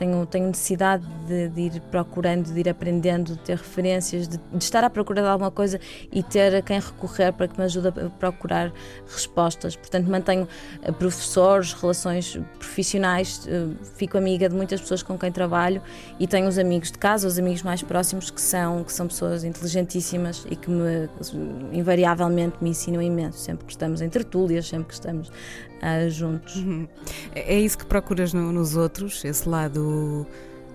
tenho, 0.00 0.24
tenho 0.24 0.46
necessidade 0.46 1.06
de, 1.26 1.48
de, 1.50 1.60
ir 1.60 1.80
procurando, 1.90 2.50
de 2.50 2.58
ir 2.58 2.68
aprendendo, 2.70 3.34
de 3.34 3.38
ter 3.40 3.58
referências, 3.58 4.26
de, 4.26 4.38
de, 4.38 4.64
estar 4.64 4.82
à 4.82 4.88
procura 4.88 5.20
de 5.20 5.28
alguma 5.28 5.50
coisa 5.50 5.78
e 6.10 6.22
ter 6.22 6.54
a 6.54 6.62
quem 6.62 6.80
recorrer 6.80 7.34
para 7.34 7.46
que 7.46 7.58
me 7.58 7.64
ajude 7.66 7.88
a 7.88 7.92
procurar 8.18 8.72
respostas. 9.06 9.76
Portanto, 9.76 10.10
mantenho 10.10 10.48
eh, 10.82 10.90
professores, 10.90 11.74
relações 11.74 12.40
profissionais, 12.58 13.46
eh, 13.46 13.66
fico 13.96 14.16
amiga 14.16 14.48
de 14.48 14.54
muitas 14.54 14.80
pessoas 14.80 15.02
com 15.02 15.18
quem 15.18 15.30
trabalho 15.30 15.82
e 16.18 16.26
tenho 16.26 16.48
os 16.48 16.56
amigos 16.56 16.90
de 16.90 16.96
casa, 16.96 17.28
os 17.28 17.38
amigos 17.38 17.62
mais 17.62 17.82
próximos 17.82 18.30
que 18.30 18.40
são, 18.40 18.82
que 18.82 18.92
são 18.94 19.06
pessoas 19.06 19.44
inteligentíssimas 19.44 20.46
e 20.50 20.56
que 20.56 20.70
me, 20.70 21.10
invariavelmente 21.72 22.56
me 22.62 22.70
ensinam 22.70 23.02
imenso, 23.02 23.38
sempre 23.38 23.66
que 23.66 23.72
estamos 23.72 24.00
em 24.00 24.08
tertúlias, 24.08 24.66
sempre 24.66 24.88
que 24.88 24.94
estamos 24.94 25.30
juntos. 26.08 26.56
Uhum. 26.56 26.86
É 27.34 27.58
isso 27.58 27.78
que 27.78 27.86
procuras 27.86 28.32
no, 28.32 28.52
nos 28.52 28.76
outros, 28.76 29.24
esse 29.24 29.48
lado 29.48 30.26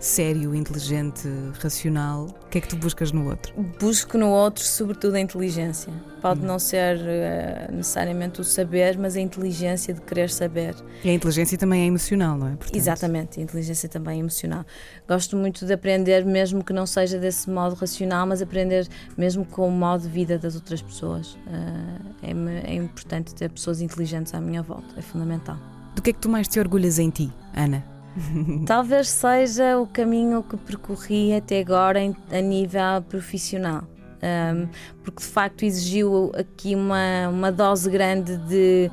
sério, 0.05 0.53
inteligente, 0.53 1.27
racional, 1.59 2.27
o 2.45 2.49
que 2.49 2.59
é 2.59 2.61
que 2.61 2.67
tu 2.67 2.75
buscas 2.75 3.11
no 3.11 3.27
outro? 3.27 3.53
Busco 3.79 4.17
no 4.17 4.29
outro, 4.29 4.63
sobretudo, 4.63 5.15
a 5.15 5.19
inteligência. 5.19 5.91
Pode 6.21 6.41
hum. 6.41 6.45
não 6.45 6.59
ser 6.59 6.97
uh, 6.97 7.75
necessariamente 7.75 8.39
o 8.39 8.43
saber, 8.43 8.97
mas 8.99 9.15
a 9.15 9.19
inteligência 9.19 9.93
de 9.93 10.01
querer 10.01 10.29
saber. 10.29 10.75
E 11.03 11.09
a 11.09 11.13
inteligência 11.13 11.57
também 11.57 11.83
é 11.83 11.85
emocional, 11.87 12.37
não 12.37 12.47
é? 12.47 12.51
Portanto... 12.51 12.75
Exatamente, 12.75 13.39
a 13.39 13.43
inteligência 13.43 13.89
também 13.89 14.17
é 14.17 14.19
emocional. 14.19 14.63
Gosto 15.07 15.35
muito 15.35 15.65
de 15.65 15.73
aprender, 15.73 16.23
mesmo 16.23 16.63
que 16.63 16.71
não 16.71 16.85
seja 16.85 17.17
desse 17.17 17.49
modo 17.49 17.75
racional, 17.75 18.27
mas 18.27 18.43
aprender 18.43 18.87
mesmo 19.17 19.43
com 19.43 19.67
o 19.67 19.71
modo 19.71 20.03
de 20.03 20.09
vida 20.09 20.37
das 20.37 20.53
outras 20.55 20.83
pessoas. 20.83 21.33
Uh, 21.33 22.13
é, 22.21 22.71
é 22.71 22.75
importante 22.75 23.33
ter 23.33 23.49
pessoas 23.49 23.81
inteligentes 23.81 24.35
à 24.35 24.39
minha 24.39 24.61
volta, 24.61 24.93
é 24.97 25.01
fundamental. 25.01 25.57
Do 25.95 26.01
que 26.01 26.11
é 26.11 26.13
que 26.13 26.19
tu 26.19 26.29
mais 26.29 26.47
te 26.47 26.59
orgulhas 26.59 26.99
em 26.99 27.09
ti, 27.09 27.33
Ana? 27.55 27.94
Talvez 28.65 29.09
seja 29.09 29.77
o 29.77 29.87
caminho 29.87 30.43
que 30.43 30.57
percorri 30.57 31.33
até 31.33 31.59
agora 31.59 31.99
em, 31.99 32.15
a 32.31 32.41
nível 32.41 33.01
profissional. 33.07 33.83
Um, 34.23 34.67
porque 35.03 35.21
de 35.21 35.27
facto 35.27 35.63
exigiu 35.63 36.31
aqui 36.35 36.73
uma, 36.73 37.29
uma 37.29 37.51
dose 37.51 37.89
grande 37.89 38.37
de 38.37 38.89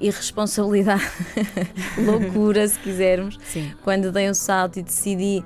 irresponsabilidade, 0.00 1.02
loucura, 1.96 2.66
se 2.66 2.78
quisermos. 2.78 3.38
Sim. 3.44 3.72
Quando 3.82 4.12
dei 4.12 4.28
um 4.28 4.34
salto 4.34 4.78
e 4.78 4.82
decidi 4.82 5.42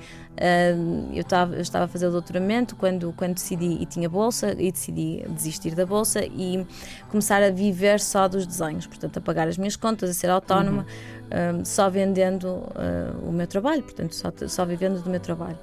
eu, 1.13 1.21
estava, 1.21 1.55
eu 1.55 1.61
estava 1.61 1.85
a 1.87 1.89
fazer 1.89 2.07
o 2.07 2.11
doutoramento 2.11 2.77
quando, 2.77 3.13
quando 3.17 3.35
decidi, 3.35 3.79
e 3.81 3.87
tinha 3.87 4.09
bolsa, 4.09 4.53
e 4.53 4.71
decidi 4.71 5.25
desistir 5.29 5.75
da 5.75 5.85
bolsa 5.85 6.25
e 6.25 6.67
começar 7.11 7.43
a 7.43 7.51
viver 7.51 8.01
só 8.01 8.29
dos 8.29 8.47
desenhos, 8.47 8.87
portanto, 8.87 9.19
a 9.19 9.21
pagar 9.21 9.49
as 9.49 9.59
minhas 9.59 9.77
contas, 9.77 10.11
a 10.11 10.15
ser 10.15 10.31
autónoma, 10.31 10.87
uhum. 11.31 11.61
uh, 11.61 11.67
só 11.67 11.91
vendendo 11.91 12.47
uh, 12.47 13.29
o 13.29 13.33
meu 13.33 13.47
trabalho, 13.47 13.83
portanto, 13.83 14.15
só, 14.15 14.33
só 14.47 14.65
vivendo 14.65 15.03
do 15.03 15.11
meu 15.11 15.21
trabalho. 15.21 15.59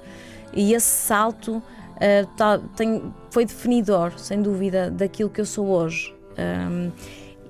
E 0.52 0.72
esse 0.74 0.86
salto 0.86 1.62
tá, 2.36 2.58
tem, 2.76 3.12
foi 3.30 3.44
definidor, 3.44 4.18
sem 4.18 4.40
dúvida, 4.40 4.90
daquilo 4.90 5.28
que 5.28 5.40
eu 5.40 5.46
sou 5.46 5.66
hoje. 5.66 6.14
Um, 6.38 6.92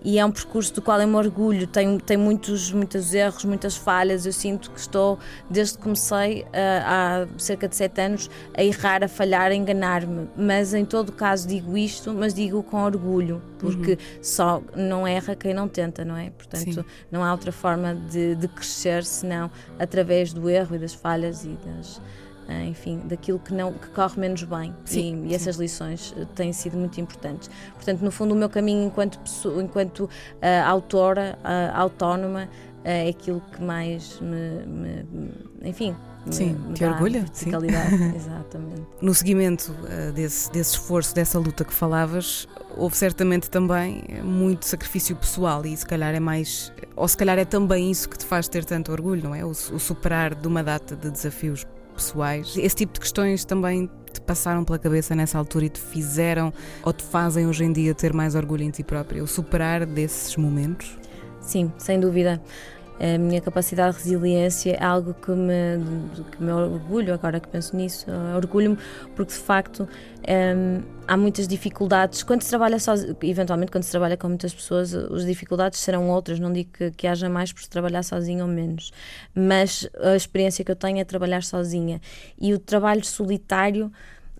e 0.07 0.21
é 0.21 0.25
um 0.25 0.31
percurso 0.31 0.73
do 0.73 0.81
qual 0.81 1.01
eu 1.01 1.09
me 1.09 1.17
orgulho. 1.17 1.67
Tem, 1.67 1.99
tem 1.99 2.17
muitos, 2.17 2.71
muitos 2.71 3.13
erros, 3.13 3.45
muitas 3.45 3.77
falhas. 3.77 4.25
Eu 4.25 4.33
sinto 4.33 4.71
que 4.71 4.79
estou, 4.79 5.19
desde 5.51 5.77
que 5.77 5.83
comecei, 5.83 6.43
uh, 6.43 6.47
há 6.85 7.27
cerca 7.37 7.67
de 7.67 7.75
sete 7.75 8.01
anos, 8.01 8.31
a 8.57 8.63
errar, 8.63 9.03
a 9.03 9.09
falhar, 9.09 9.51
a 9.51 9.55
enganar-me. 9.55 10.29
Mas 10.37 10.73
em 10.75 10.85
todo 10.85 11.11
caso 11.11 11.49
digo 11.49 11.77
isto, 11.77 12.15
mas 12.15 12.33
digo 12.33 12.63
com 12.63 12.85
orgulho, 12.85 13.43
porque 13.59 13.93
uhum. 13.93 14.23
só 14.23 14.63
não 14.77 15.05
erra 15.05 15.35
quem 15.35 15.53
não 15.53 15.67
tenta, 15.67 16.05
não 16.05 16.17
é? 16.17 16.31
Portanto, 16.31 16.73
Sim. 16.73 16.85
não 17.11 17.25
há 17.25 17.33
outra 17.33 17.51
forma 17.51 17.93
de, 17.93 18.37
de 18.37 18.47
crescer 18.47 19.03
senão 19.03 19.51
através 19.77 20.33
do 20.33 20.49
erro 20.49 20.77
e 20.77 20.79
das 20.79 20.95
falhas 20.95 21.45
e 21.45 21.59
das 21.67 22.01
enfim, 22.69 23.01
daquilo 23.05 23.39
que 23.39 23.53
não 23.53 23.73
que 23.73 23.89
corre 23.89 24.21
menos 24.21 24.43
bem. 24.45 24.75
Sim, 24.85 25.25
e, 25.25 25.31
e 25.31 25.35
essas 25.35 25.57
lições 25.57 26.15
ah, 26.17 26.25
têm 26.35 26.53
sido 26.53 26.77
muito 26.77 27.01
importantes. 27.01 27.51
Portanto, 27.75 28.01
no 28.03 28.11
fundo, 28.11 28.35
o 28.35 28.37
meu 28.37 28.49
caminho 28.49 28.85
enquanto 28.85 29.19
pessoa, 29.19 29.63
enquanto 29.63 30.01
uh, 30.05 30.11
autora, 30.67 31.39
uh, 31.43 31.77
autónoma, 31.77 32.45
uh, 32.45 32.49
é 32.85 33.09
aquilo 33.09 33.43
que 33.53 33.63
mais 33.63 34.21
me, 34.21 34.65
me 34.67 35.07
enfim, 35.65 35.95
Sim, 36.31 36.55
me 36.55 36.75
te 36.75 36.85
orgulha? 36.85 37.25
Sim. 37.33 37.51
Exatamente. 38.17 38.83
No 39.01 39.15
seguimento 39.15 39.71
uh, 39.71 40.13
desse, 40.13 40.51
desse 40.51 40.73
esforço, 40.73 41.15
dessa 41.15 41.39
luta 41.39 41.65
que 41.65 41.73
falavas, 41.73 42.49
houve 42.77 42.97
certamente 42.97 43.49
também 43.49 44.05
muito 44.25 44.67
sacrifício 44.67 45.15
pessoal 45.15 45.65
e 45.65 45.77
se 45.77 45.87
calhar 45.87 46.15
é 46.15 46.21
mais, 46.21 46.73
ou 46.97 47.07
se 47.07 47.17
calhar 47.17 47.39
é 47.39 47.45
também 47.45 47.91
isso 47.91 48.09
que 48.09 48.19
te 48.19 48.25
faz 48.25 48.49
ter 48.49 48.65
tanto 48.65 48.91
orgulho, 48.91 49.23
não 49.23 49.35
é? 49.35 49.45
O, 49.45 49.51
o 49.51 49.79
superar 49.79 50.35
de 50.35 50.49
uma 50.49 50.63
data 50.63 50.97
de 50.97 51.11
desafios 51.11 51.65
pessoais. 51.97 52.57
Esse 52.57 52.77
tipo 52.77 52.93
de 52.93 53.01
questões 53.01 53.45
também 53.45 53.91
te 54.13 54.21
passaram 54.21 54.65
pela 54.65 54.79
cabeça 54.79 55.15
nessa 55.15 55.39
altura 55.39 55.67
e 55.67 55.69
te 55.69 55.81
fizeram 55.81 56.53
ou 56.85 56.93
te 56.93 57.03
fazem 57.03 57.47
hoje 57.47 57.65
em 57.65 57.73
dia 57.73 57.95
ter 57.95 58.13
mais 58.13 58.35
orgulho 58.35 58.63
em 58.63 58.71
ti 58.71 58.83
próprio, 58.83 59.25
o 59.25 59.27
superar 59.27 59.85
desses 59.85 60.37
momentos? 60.37 60.97
Sim, 61.41 61.73
sem 61.79 62.01
dúvida. 62.01 62.41
A 62.99 63.19
minha 63.19 63.41
capacidade 63.43 63.99
de 63.99 64.05
resiliência 64.05 64.73
é 64.73 64.83
algo 64.83 65.13
que 65.13 65.31
me, 65.31 65.79
que 66.33 66.43
me 66.43 66.51
orgulho 66.51 67.13
agora 67.13 67.39
que 67.39 67.49
penso 67.49 67.77
nisso. 67.77 68.07
Orgulho-me 68.35 68.79
porque 69.15 69.33
de 69.33 69.39
facto 69.39 69.87
um, 70.27 70.83
há 71.07 71.17
muitas 71.17 71.47
dificuldades. 71.47 72.23
Quando 72.23 72.43
se 72.43 72.49
trabalha 72.49 72.79
sozinho, 72.79 73.15
eventualmente 73.23 73.71
quando 73.71 73.85
se 73.85 73.91
trabalha 73.91 74.17
com 74.17 74.29
muitas 74.29 74.55
pessoas, 74.55 74.95
as 74.95 75.27
dificuldades 75.27 75.79
serão 75.81 76.09
outras. 76.09 76.41
Não 76.41 76.53
digo 76.53 76.71
que, 76.73 76.91
que 76.91 77.07
haja 77.07 77.29
mais 77.29 77.53
por 77.53 77.63
se 77.63 77.69
trabalhar 77.69 78.03
sozinho 78.03 78.47
ou 78.47 78.51
menos, 78.51 78.93
mas 79.35 79.89
a 80.01 80.17
experiência 80.17 80.65
que 80.65 80.71
eu 80.71 80.77
tenho 80.77 80.99
é 80.99 81.05
trabalhar 81.05 81.43
sozinha 81.43 82.01
e 82.41 82.55
o 82.55 82.59
trabalho 82.59 83.05
solitário 83.05 83.93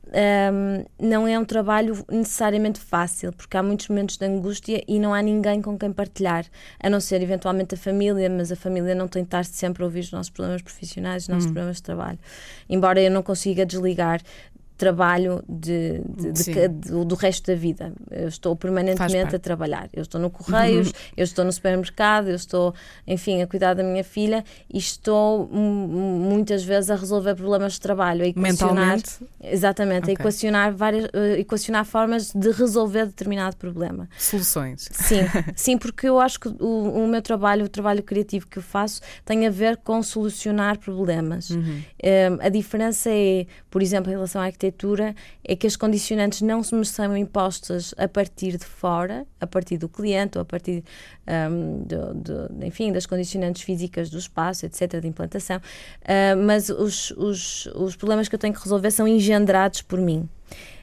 um, 0.07 0.85
não 1.09 1.27
é 1.27 1.39
um 1.39 1.45
trabalho 1.45 2.05
necessariamente 2.11 2.79
fácil, 2.79 3.33
porque 3.33 3.57
há 3.57 3.63
muitos 3.63 3.89
momentos 3.89 4.17
de 4.17 4.25
angústia 4.25 4.83
e 4.87 4.99
não 4.99 5.13
há 5.13 5.21
ninguém 5.21 5.61
com 5.61 5.77
quem 5.79 5.93
partilhar, 5.93 6.47
a 6.81 6.89
não 6.89 7.01
ser 7.01 7.23
eventualmente 7.23 7.75
a 7.75 7.79
família, 7.79 8.31
mas 8.31 8.53
a 8.53 8.57
família 8.57 8.95
não 8.95 9.09
tem 9.09 9.23
de 9.23 9.29
estar 9.29 9.45
sempre 9.45 9.83
a 9.83 9.87
ouvir 9.87 10.01
os 10.01 10.13
nossos 10.13 10.31
problemas 10.31 10.63
profissionais, 10.63 11.25
os 11.25 11.29
nossos 11.29 11.47
hum. 11.47 11.53
problemas 11.53 11.77
de 11.77 11.83
trabalho. 11.83 12.19
Embora 12.69 13.01
eu 13.01 13.11
não 13.11 13.23
consiga 13.23 13.67
desligar, 13.67 14.21
trabalho 14.77 15.43
de, 15.49 16.03
de, 16.07 16.33
de, 16.33 17.05
do, 17.05 17.15
resto 17.15 17.47
da 17.47 17.55
vida. 17.55 17.93
Eu 18.11 18.29
estou 18.29 18.55
permanentemente 18.55 19.35
a 19.35 19.39
trabalhar. 19.39 19.89
Eu 19.93 20.03
estou 20.03 20.21
no 20.21 20.31
Correios, 20.31 20.89
uhum. 20.89 20.95
eu 21.17 21.25
estou 21.25 21.45
no 21.45 21.53
supermercado, 21.53 22.29
eu 22.29 22.37
estou, 22.37 22.75
enfim, 23.07 23.41
a 23.41 23.47
cuidar 23.47 23.75
da 23.75 23.83
minha 23.83 24.05
filha 24.05 24.45
e 24.73 24.79
estou 24.79 25.49
muitas 25.49 26.63
vezes 26.63 26.91
a 26.91 26.97
resolver 26.97 27.35
problemas 27.35 27.75
de 27.75 27.81
trabalho, 27.81 28.23
a 28.23 28.29
equacionar. 28.29 28.99
Exatamente, 29.43 30.03
okay. 30.05 30.17
a 30.17 30.21
equacionar, 30.21 30.75
várias, 30.75 31.07
uh, 31.07 31.39
equacionar 31.39 31.85
formas 31.85 32.33
de 32.33 32.51
resolver 32.51 33.07
determinado 33.07 33.57
problema. 33.57 34.09
Soluções. 34.19 34.89
Sim, 34.93 35.21
sim, 35.57 35.79
porque 35.79 36.09
eu 36.09 36.21
acho 36.21 36.39
que 36.39 36.49
o, 36.49 37.05
o, 37.05 37.09
meu 37.09 37.23
trabalho, 37.23 37.65
o 37.65 37.69
trabalho 37.69 38.03
criativo 38.03 38.47
que 38.47 38.59
eu 38.59 38.63
faço, 38.63 39.01
tem 39.25 39.47
a 39.47 39.51
ver 39.51 39.79
com 39.79 40.03
solucionar 40.03 40.79
problemas. 40.79 41.51
Uhum. 41.51 41.83
Um, 42.03 42.39
a 42.41 42.49
diferença 42.51 43.09
é, 43.11 43.47
por 43.71 43.81
exemplo, 43.81 44.11
em 44.11 44.15
relação 44.15 44.43
à 44.43 44.45
arquitetura 44.45 44.66
arquitetura 44.67 45.15
é 45.45 45.57
que 45.57 45.67
as 45.67 45.77
condicionantes 45.77 46.43
não 46.43 46.61
me 46.73 46.85
são 46.85 47.17
impostas 47.17 47.95
a 47.97 48.09
partir 48.09 48.57
de 48.57 48.65
fora, 48.65 49.27
a 49.41 49.47
partir 49.47 49.79
do 49.79 49.89
cliente 49.89 50.39
ou 50.39 50.43
a 50.43 50.45
partir 50.45 50.85
um, 51.51 51.83
do, 51.83 52.15
do, 52.15 52.65
enfim, 52.65 52.93
das 52.93 53.07
condicionantes 53.07 53.63
físicas 53.63 54.11
do 54.11 54.19
espaço, 54.19 54.67
etc., 54.67 55.01
de 55.01 55.09
implantação, 55.09 55.57
uh, 55.59 56.45
mas 56.45 56.69
os, 56.69 57.11
os, 57.13 57.67
os 57.67 57.97
problemas 57.97 58.29
que 58.29 58.35
eu 58.35 58.39
tenho 58.39 58.55
que 58.55 58.63
resolver 58.63 58.91
são 58.91 59.07
engendrados 59.07 59.83
por 59.83 60.01
mim. 60.01 60.29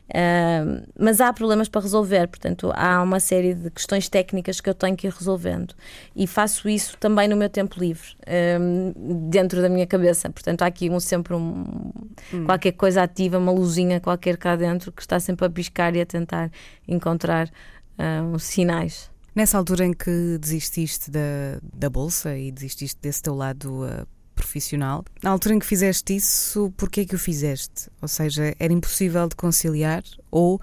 Uh, 0.10 0.86
mas 1.00 1.22
há 1.22 1.32
problemas 1.32 1.70
para 1.70 1.82
resolver, 1.82 2.28
portanto, 2.28 2.72
há 2.76 3.02
uma 3.02 3.20
série 3.20 3.54
de 3.54 3.72
questões 3.72 4.10
técnicas 4.10 4.60
que 4.60 4.70
eu 4.70 4.74
tenho 4.74 4.98
que 4.98 5.08
ir 5.08 5.14
resolvendo 5.14 5.74
e 6.14 6.28
faço 6.28 6.68
isso 6.68 6.98
também 7.00 7.28
no 7.28 7.38
meu 7.38 7.50
tempo 7.50 7.80
livre, 7.80 8.10
uh, 8.22 9.30
dentro 9.30 9.62
da 9.62 9.70
minha 9.70 9.88
cabeça. 9.88 10.30
Portanto, 10.30 10.62
há 10.62 10.66
aqui 10.66 10.90
um, 10.90 11.00
sempre 11.00 11.34
um, 11.34 11.64
hum. 12.34 12.46
qualquer 12.46 12.74
coisa 12.74 13.02
ativa, 13.02 13.38
uma 13.38 13.52
luzinha 13.52 14.00
qualquer 14.00 14.38
cá 14.38 14.56
dentro 14.56 14.92
que 14.92 15.02
está 15.02 15.20
sempre 15.20 15.46
a 15.46 15.50
piscar 15.50 15.96
e 15.96 16.02
a 16.02 16.06
tentar 16.06 16.52
encontrar 16.88 17.50
uh, 17.98 18.38
sinais. 18.40 19.10
Nessa 19.34 19.58
altura 19.58 19.86
em 19.86 19.94
que 19.94 20.38
desististe 20.38 21.10
da, 21.10 21.60
da 21.74 21.90
bolsa 21.90 22.38
e 22.38 22.52
desististe 22.52 23.00
desse 23.02 23.24
teu 23.24 23.34
lado 23.34 23.84
uh, 23.84 24.06
profissional. 24.34 25.04
Na 25.22 25.30
altura 25.30 25.56
em 25.56 25.60
que 25.60 25.66
fizeste 25.66 26.16
isso, 26.16 26.74
porquê 26.78 27.02
é 27.02 27.06
que 27.06 27.16
o 27.16 27.20
fizeste? 27.20 27.90
Ou 28.02 28.08
seja, 28.08 28.56
era 28.60 28.74
impossível 28.74 29.28
de 29.28 29.36
conciliar 29.36 30.04
ou 30.30 30.60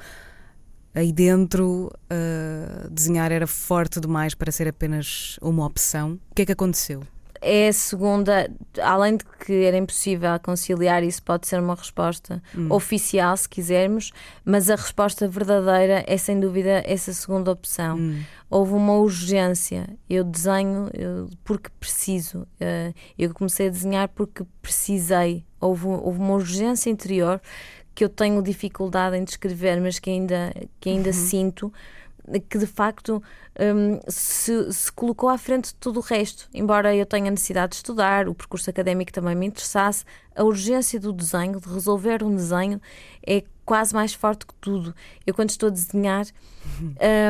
aí 0.94 1.12
dentro 1.12 1.90
uh, 2.10 2.90
desenhar 2.90 3.30
era 3.30 3.46
forte 3.46 4.00
demais 4.00 4.34
para 4.34 4.52
ser 4.52 4.68
apenas 4.68 5.38
uma 5.40 5.66
opção? 5.66 6.18
O 6.30 6.34
que 6.34 6.42
é 6.42 6.46
que 6.46 6.52
aconteceu? 6.52 7.02
É 7.40 7.68
a 7.68 7.73
segunda, 7.73 8.50
além 8.82 9.16
de 9.16 9.25
que 9.25 9.64
era 9.64 9.76
impossível 9.76 10.38
conciliar, 10.42 11.02
isso 11.02 11.23
pode 11.23 11.47
ser 11.47 11.59
uma 11.59 11.75
resposta 11.75 12.42
hum. 12.56 12.66
oficial, 12.70 13.37
se 13.37 13.49
quisermos, 13.49 14.12
mas 14.44 14.68
a 14.68 14.76
resposta 14.76 15.26
verdadeira 15.26 16.04
é 16.06 16.16
sem 16.18 16.38
dúvida 16.38 16.82
essa 16.85 17.12
segunda 17.12 17.50
opção. 17.50 17.97
Hum. 17.97 18.23
Houve 18.50 18.73
uma 18.75 18.94
urgência. 18.94 19.88
Eu 20.09 20.25
desenho 20.25 20.90
porque 21.44 21.70
preciso. 21.78 22.40
Uh, 22.40 22.92
eu 23.18 23.32
comecei 23.32 23.68
a 23.68 23.70
desenhar 23.70 24.09
porque 24.09 24.44
precisei. 24.61 25.44
Houve, 25.61 25.87
houve 25.87 26.18
uma 26.18 26.35
urgência 26.35 26.90
interior 26.90 27.40
que 27.94 28.04
eu 28.04 28.09
tenho 28.09 28.42
dificuldade 28.42 29.16
em 29.16 29.25
descrever, 29.25 29.80
mas 29.80 29.99
que 29.99 30.11
ainda, 30.11 30.52
que 30.80 30.90
ainda 30.90 31.09
uhum. 31.09 31.14
sinto 31.14 31.73
que 32.38 32.58
de 32.58 32.66
facto 32.66 33.22
um, 33.58 33.99
se, 34.08 34.72
se, 34.72 34.92
colocou 34.92 35.28
à 35.28 35.37
frente 35.37 35.68
de 35.68 35.75
tudo 35.75 35.99
o 35.99 36.02
resto. 36.02 36.49
Embora 36.54 36.94
eu 36.94 37.06
tenha 37.06 37.30
necessidade 37.30 37.70
de 37.70 37.76
estudar, 37.76 38.28
o 38.28 38.34
percurso 38.34 38.70
académico 38.70 39.12
também 39.12 39.34
me 39.34 39.46
interessasse, 39.46 40.04
a 40.34 40.44
urgência 40.44 41.00
do 41.00 41.12
desenho, 41.12 41.60
de 41.60 41.68
resolver 41.68 42.22
um 42.22 42.34
desenho, 42.34 42.80
é 43.26 43.42
quase 43.64 43.94
mais 43.94 44.14
forte 44.14 44.46
que 44.46 44.54
tudo. 44.54 44.94
Eu, 45.26 45.34
quando 45.34 45.50
estou 45.50 45.68
a 45.68 45.72
desenhar, 45.72 46.26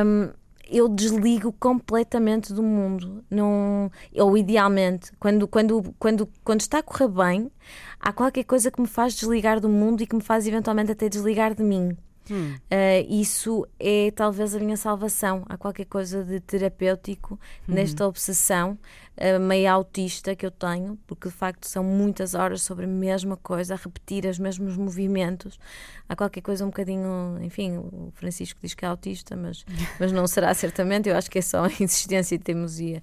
um, 0.05 0.29
eu 0.71 0.87
desligo 0.87 1.51
completamente 1.51 2.53
do 2.53 2.63
mundo. 2.63 3.23
Não, 3.29 3.91
ou 4.15 4.37
idealmente, 4.37 5.11
quando, 5.19 5.47
quando, 5.47 5.93
quando, 5.99 6.29
quando 6.43 6.61
está 6.61 6.79
a 6.79 6.83
correr 6.83 7.09
bem, 7.09 7.51
há 7.99 8.13
qualquer 8.13 8.45
coisa 8.45 8.71
que 8.71 8.79
me 8.79 8.87
faz 8.87 9.13
desligar 9.13 9.59
do 9.59 9.67
mundo 9.67 10.01
e 10.01 10.07
que 10.07 10.15
me 10.15 10.21
faz 10.21 10.47
eventualmente 10.47 10.91
até 10.91 11.09
desligar 11.09 11.53
de 11.53 11.63
mim. 11.63 11.97
Hum. 12.31 12.55
Uh, 12.55 13.05
isso 13.09 13.67
é 13.77 14.09
talvez 14.11 14.55
a 14.55 14.59
minha 14.59 14.77
salvação. 14.77 15.43
Há 15.49 15.57
qualquer 15.57 15.85
coisa 15.85 16.23
de 16.23 16.39
terapêutico 16.39 17.33
hum. 17.67 17.73
nesta 17.73 18.07
obsessão 18.07 18.79
meio 19.39 19.71
autista 19.71 20.35
que 20.35 20.45
eu 20.45 20.51
tenho, 20.51 20.97
porque 21.05 21.27
de 21.27 21.33
facto 21.33 21.67
são 21.67 21.83
muitas 21.83 22.33
horas 22.33 22.61
sobre 22.61 22.85
a 22.85 22.87
mesma 22.87 23.37
coisa, 23.37 23.73
a 23.73 23.77
repetir 23.77 24.25
os 24.25 24.39
mesmos 24.39 24.77
movimentos. 24.77 25.59
Há 26.07 26.15
qualquer 26.15 26.41
coisa 26.41 26.65
um 26.65 26.69
bocadinho, 26.69 27.37
enfim, 27.41 27.77
o 27.77 28.11
Francisco 28.15 28.59
diz 28.61 28.73
que 28.73 28.83
é 28.83 28.87
autista, 28.87 29.35
mas, 29.35 29.63
mas 29.99 30.11
não 30.11 30.25
será 30.27 30.53
certamente. 30.53 31.09
Eu 31.09 31.15
acho 31.15 31.29
que 31.29 31.39
é 31.39 31.41
só 31.41 31.67
insistência 31.79 32.35
e 32.35 32.39
teimosia 32.39 33.01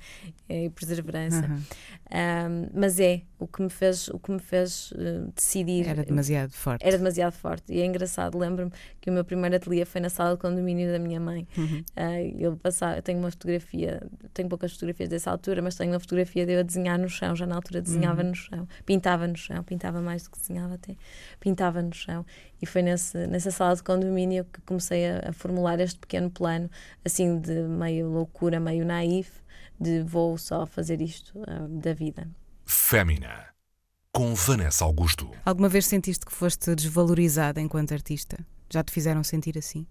e 0.49 0.71
perseverança. 0.71 1.47
Uhum. 1.47 1.63
Um, 2.11 2.71
mas 2.73 2.99
é 2.99 3.23
o 3.39 3.47
que 3.47 3.63
me 3.63 3.69
fez, 3.69 4.09
o 4.09 4.19
que 4.19 4.31
me 4.31 4.39
fez 4.39 4.91
uh, 4.93 5.31
decidir. 5.35 5.87
Era 5.87 6.03
demasiado 6.03 6.51
forte. 6.53 6.87
Era 6.87 6.97
demasiado 6.97 7.33
forte. 7.33 7.73
E 7.73 7.81
é 7.81 7.85
engraçado, 7.85 8.39
lembro-me 8.39 8.73
que 9.01 9.11
o 9.11 9.13
meu 9.13 9.25
primeiro 9.25 9.55
ateliê 9.57 9.85
foi 9.85 10.01
na 10.01 10.09
sala 10.09 10.35
de 10.35 10.41
condomínio 10.41 10.91
da 10.91 10.99
minha 10.99 11.21
mãe. 11.21 11.47
Uhum. 11.57 11.85
Uh, 11.97 12.37
eu, 12.39 12.57
passava, 12.57 12.97
eu 12.97 13.03
tenho 13.03 13.19
uma 13.19 13.31
fotografia, 13.31 14.03
tenho 14.33 14.49
poucas 14.49 14.73
fotografias 14.73 15.09
dessa 15.09 15.31
altura, 15.31 15.61
mas 15.61 15.77
tenho 15.77 15.93
uma 15.93 15.98
fotografia 16.01 16.47
de 16.47 16.53
eu 16.53 16.61
a 16.61 16.63
desenhar 16.63 16.99
no 16.99 17.09
chão. 17.09 17.35
Já 17.35 17.47
na 17.47 17.57
altura 17.57 17.81
desenhava 17.81 18.23
uhum. 18.23 18.29
no 18.29 18.35
chão, 18.35 18.69
pintava 18.85 19.27
no 19.27 19.37
chão, 19.37 19.63
pintava 19.63 20.01
mais 20.01 20.25
do 20.25 20.31
que 20.31 20.39
desenhava 20.39 20.75
até, 20.75 20.97
pintava 21.41 21.83
no 21.83 21.95
chão. 21.95 22.25
E 22.61 22.67
foi 22.67 22.83
nesse, 22.83 23.27
nessa 23.27 23.51
sala 23.51 23.75
de 23.77 23.83
condomínio 23.83 24.45
que 24.45 24.61
comecei 24.63 25.09
a, 25.09 25.31
a 25.31 25.33
formular 25.33 25.81
este 25.81 25.99
pequeno 25.99 26.31
plano, 26.31 26.71
assim 27.05 27.39
de 27.41 27.63
meio 27.63 28.09
loucura, 28.09 28.59
meio 28.59 28.85
naif 28.85 29.31
de 29.81 30.03
vou 30.03 30.37
só 30.37 30.67
fazer 30.67 31.01
isto 31.01 31.39
uh, 31.39 31.69
da 31.69 31.95
vida. 31.95 32.29
Fémina, 32.65 33.47
com 34.13 34.35
Vanessa 34.35 34.85
Augusto. 34.85 35.31
Alguma 35.45 35.69
vez 35.69 35.87
sentiste 35.87 36.27
que 36.27 36.33
foste 36.33 36.75
desvalorizada 36.75 37.61
enquanto 37.61 37.93
artista? 37.93 38.37
Já 38.71 38.83
te 38.83 38.93
fizeram 38.93 39.23
sentir 39.23 39.57
assim? 39.57 39.87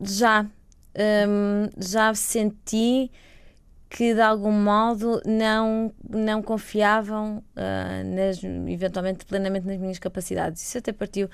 Já. 0.00 0.46
Um, 0.98 1.68
já 1.76 2.14
senti 2.14 3.10
que 3.88 4.14
de 4.14 4.20
algum 4.20 4.52
modo 4.52 5.20
não, 5.24 5.92
não 6.08 6.42
confiavam 6.42 7.38
uh, 7.38 8.14
nas, 8.14 8.42
eventualmente 8.42 9.24
plenamente 9.24 9.66
nas 9.66 9.78
minhas 9.78 9.98
capacidades. 9.98 10.62
Isso 10.62 10.78
até 10.78 10.92
partiu. 10.92 11.26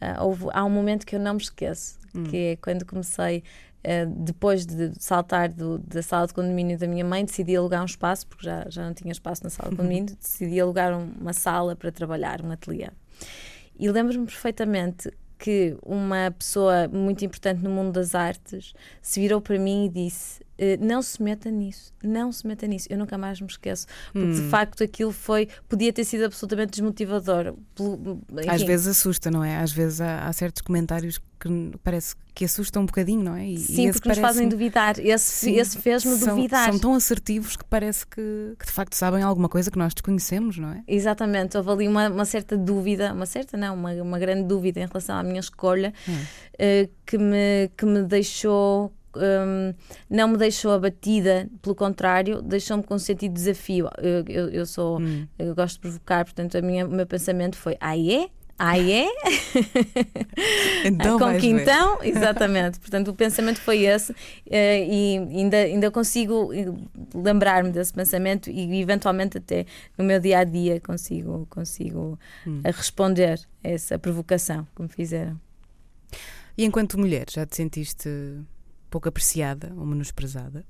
Uh, 0.00 0.24
houve, 0.24 0.46
há 0.52 0.64
um 0.64 0.70
momento 0.70 1.06
que 1.06 1.16
eu 1.16 1.20
não 1.20 1.34
me 1.34 1.42
esqueço, 1.42 1.98
hum. 2.14 2.24
que 2.24 2.36
é 2.36 2.56
quando 2.56 2.84
comecei 2.84 3.42
Uh, 3.78 4.10
depois 4.24 4.66
de 4.66 4.92
saltar 4.98 5.52
do, 5.52 5.78
da 5.78 6.02
sala 6.02 6.26
de 6.26 6.34
condomínio 6.34 6.76
da 6.76 6.88
minha 6.88 7.04
mãe, 7.04 7.24
decidi 7.24 7.54
alugar 7.54 7.80
um 7.80 7.86
espaço, 7.86 8.26
porque 8.26 8.44
já, 8.44 8.66
já 8.68 8.84
não 8.84 8.92
tinha 8.92 9.12
espaço 9.12 9.44
na 9.44 9.50
sala 9.50 9.70
de 9.70 9.76
condomínio, 9.78 10.16
decidi 10.16 10.60
alugar 10.60 10.92
um, 10.92 11.12
uma 11.20 11.32
sala 11.32 11.76
para 11.76 11.92
trabalhar, 11.92 12.42
um 12.42 12.50
ateliê. 12.50 12.90
E 13.78 13.88
lembro-me 13.88 14.26
perfeitamente 14.26 15.08
que 15.38 15.76
uma 15.86 16.34
pessoa 16.36 16.88
muito 16.88 17.24
importante 17.24 17.62
no 17.62 17.70
mundo 17.70 17.92
das 17.92 18.16
artes 18.16 18.74
se 19.00 19.20
virou 19.20 19.40
para 19.40 19.58
mim 19.58 19.86
e 19.86 19.88
disse: 19.88 20.42
não 20.80 21.02
se 21.02 21.22
meta 21.22 21.50
nisso, 21.50 21.92
não 22.02 22.32
se 22.32 22.46
meta 22.46 22.66
nisso. 22.66 22.86
Eu 22.90 22.98
nunca 22.98 23.16
mais 23.16 23.40
me 23.40 23.46
esqueço, 23.46 23.86
porque 24.12 24.26
hum. 24.26 24.32
de 24.32 24.42
facto 24.48 24.82
aquilo 24.82 25.12
foi, 25.12 25.48
podia 25.68 25.92
ter 25.92 26.04
sido 26.04 26.24
absolutamente 26.24 26.72
desmotivador. 26.72 27.54
Às 28.48 28.62
vezes 28.62 28.88
assusta, 28.88 29.30
não 29.30 29.44
é? 29.44 29.58
Às 29.58 29.72
vezes 29.72 30.00
há, 30.00 30.26
há, 30.26 30.32
certos 30.32 30.62
comentários 30.62 31.18
que 31.38 31.72
parece 31.82 32.14
que 32.34 32.44
assustam 32.44 32.82
um 32.82 32.86
bocadinho, 32.86 33.22
não 33.22 33.34
é? 33.34 33.46
E, 33.46 33.58
Sim, 33.58 33.88
e 33.88 33.92
porque 33.92 34.08
nos 34.08 34.18
fazem 34.18 34.48
duvidar. 34.48 34.98
Esse, 34.98 35.52
esse 35.52 35.78
fez-me 35.78 36.16
duvidar. 36.16 36.70
São 36.70 36.78
tão 36.78 36.94
assertivos 36.94 37.56
que 37.56 37.64
parece 37.64 38.06
que, 38.06 38.54
que, 38.58 38.66
de 38.66 38.72
facto 38.72 38.94
sabem 38.94 39.22
alguma 39.22 39.48
coisa 39.48 39.70
que 39.70 39.78
nós 39.78 39.94
desconhecemos, 39.94 40.58
não 40.58 40.70
é? 40.70 40.82
Exatamente, 40.86 41.56
houve 41.56 41.70
ali 41.70 41.88
uma, 41.88 42.08
uma 42.08 42.24
certa 42.24 42.56
dúvida, 42.56 43.12
uma 43.12 43.26
certa 43.26 43.56
não, 43.56 43.74
uma, 43.74 43.92
uma 43.94 44.18
grande 44.18 44.44
dúvida 44.44 44.80
em 44.80 44.86
relação 44.86 45.16
à 45.16 45.22
minha 45.22 45.40
escolha 45.40 45.92
hum. 46.08 46.12
uh, 46.14 46.90
que, 47.06 47.18
me, 47.18 47.70
que 47.76 47.86
me 47.86 48.02
deixou 48.02 48.92
um, 49.16 49.74
não 50.08 50.28
me 50.28 50.36
deixou 50.36 50.72
abatida, 50.72 51.48
pelo 51.62 51.74
contrário, 51.74 52.42
deixou-me 52.42 52.82
com 52.82 52.94
um 52.94 52.98
sentido 52.98 53.32
de 53.32 53.40
desafio. 53.40 53.88
Eu, 53.98 54.24
eu, 54.28 54.48
eu 54.50 54.66
sou, 54.66 55.00
hum. 55.00 55.26
eu 55.38 55.54
gosto 55.54 55.76
de 55.76 55.80
provocar, 55.80 56.24
portanto, 56.24 56.56
a 56.56 56.62
minha, 56.62 56.86
o 56.86 56.90
meu 56.90 57.06
pensamento 57.06 57.56
foi: 57.56 57.76
ah, 57.80 57.96
é? 57.96 58.28
Ah, 58.60 58.76
é? 58.76 59.06
então 60.84 61.16
Com 61.16 61.38
que 61.38 61.46
então? 61.46 62.02
Exatamente. 62.02 62.80
Portanto, 62.80 63.08
o 63.08 63.14
pensamento 63.14 63.60
foi 63.60 63.84
esse 63.84 64.12
eh, 64.50 64.84
e 64.84 65.18
ainda, 65.18 65.56
ainda 65.58 65.90
consigo 65.92 66.52
eh, 66.52 66.66
lembrar-me 67.14 67.70
desse 67.70 67.92
pensamento 67.92 68.50
e 68.50 68.80
eventualmente 68.80 69.38
até 69.38 69.64
no 69.96 70.04
meu 70.04 70.18
dia 70.18 70.40
a 70.40 70.44
dia 70.44 70.80
consigo, 70.80 71.46
consigo 71.48 72.18
hum. 72.44 72.60
Eh, 72.64 72.72
responder 72.72 73.40
a 73.62 73.68
essa 73.68 73.96
provocação 73.96 74.66
que 74.74 74.82
me 74.82 74.88
fizeram. 74.88 75.40
E 76.56 76.64
enquanto 76.64 76.98
mulher, 76.98 77.26
já 77.30 77.46
te 77.46 77.54
sentiste 77.54 78.08
pouco 78.88 79.08
apreciada 79.08 79.72
ou 79.76 79.84
menosprezada? 79.84 80.64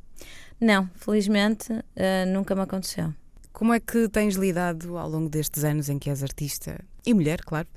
Não, 0.61 0.89
felizmente 0.97 1.73
uh, 1.73 2.33
nunca 2.33 2.55
me 2.55 2.63
aconteceu. 2.63 3.15
Como 3.53 3.73
é 3.73 3.81
que 3.81 4.09
tens 4.09 4.37
lidado 4.37 4.97
ao 4.97 5.09
longo 5.09 5.29
destes 5.29 5.65
anos 5.65 5.89
em 5.89 5.99
que 5.99 6.11
és 6.11 6.23
artista 6.23 6.85
e 7.05 7.15
mulher, 7.15 7.41
claro, 7.41 7.69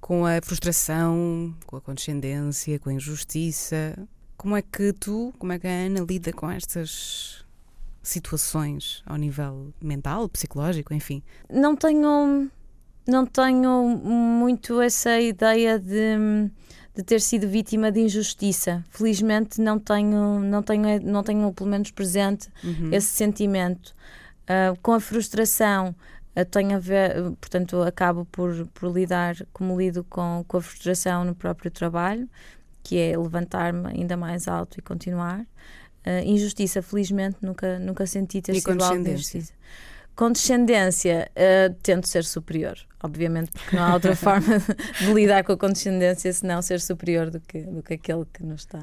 com 0.00 0.26
a 0.26 0.40
frustração, 0.42 1.54
com 1.66 1.76
a 1.76 1.80
condescendência, 1.80 2.78
com 2.78 2.90
a 2.90 2.92
injustiça? 2.92 3.96
Como 4.36 4.56
é 4.56 4.62
que 4.62 4.92
tu, 4.92 5.32
como 5.38 5.52
é 5.52 5.58
que 5.58 5.66
a 5.66 5.70
Ana 5.70 6.00
lida 6.00 6.32
com 6.32 6.50
estas 6.50 7.44
situações 8.02 9.02
ao 9.06 9.16
nível 9.16 9.72
mental, 9.80 10.28
psicológico, 10.28 10.92
enfim? 10.92 11.22
Não 11.48 11.74
tenho 11.74 12.50
não 13.06 13.26
tenho 13.26 13.86
muito 14.02 14.80
essa 14.80 15.20
ideia 15.20 15.78
de 15.78 16.50
de 16.94 17.02
ter 17.02 17.20
sido 17.20 17.48
vítima 17.48 17.90
de 17.90 18.00
injustiça. 18.00 18.84
Felizmente 18.90 19.60
não 19.60 19.78
tenho, 19.78 20.38
não 20.38 20.62
tenho, 20.62 21.00
não 21.02 21.22
tenho 21.22 21.52
pelo 21.52 21.68
menos 21.68 21.90
presente 21.90 22.48
uhum. 22.62 22.90
esse 22.92 23.08
sentimento. 23.08 23.94
Uh, 24.44 24.78
com 24.80 24.92
a 24.92 25.00
frustração 25.00 25.94
uh, 26.36 26.44
tenho 26.44 26.76
a 26.76 26.78
ver, 26.78 27.14
portanto, 27.40 27.82
acabo 27.82 28.24
por, 28.26 28.66
por 28.68 28.92
lidar 28.92 29.34
como 29.52 29.76
lido 29.78 30.04
com, 30.04 30.44
com 30.46 30.58
a 30.58 30.60
frustração 30.60 31.24
no 31.24 31.34
próprio 31.34 31.70
trabalho, 31.70 32.28
que 32.82 32.98
é 32.98 33.18
levantar-me 33.18 33.88
ainda 33.88 34.16
mais 34.16 34.46
alto 34.46 34.78
e 34.78 34.82
continuar. 34.82 35.40
Uh, 36.06 36.22
injustiça, 36.24 36.80
felizmente, 36.80 37.38
nunca, 37.42 37.78
nunca 37.78 38.06
senti 38.06 38.40
ter 38.40 38.54
sido 38.60 38.84
algo 38.84 39.02
de 39.02 39.10
injustiça. 39.10 39.52
Condescendência, 40.14 41.30
uh, 41.36 41.74
tento 41.82 42.08
ser 42.08 42.24
superior, 42.24 42.78
obviamente, 43.02 43.50
porque 43.50 43.74
não 43.74 43.82
há 43.82 43.94
outra 43.94 44.14
forma 44.16 44.58
de 44.98 45.12
lidar 45.12 45.42
com 45.44 45.52
a 45.52 45.56
condescendência 45.56 46.32
senão 46.32 46.62
ser 46.62 46.80
superior 46.80 47.30
do 47.30 47.40
que, 47.40 47.62
do 47.62 47.82
que 47.82 47.94
aquele 47.94 48.24
que 48.32 48.42
nos 48.44 48.62
está. 48.62 48.78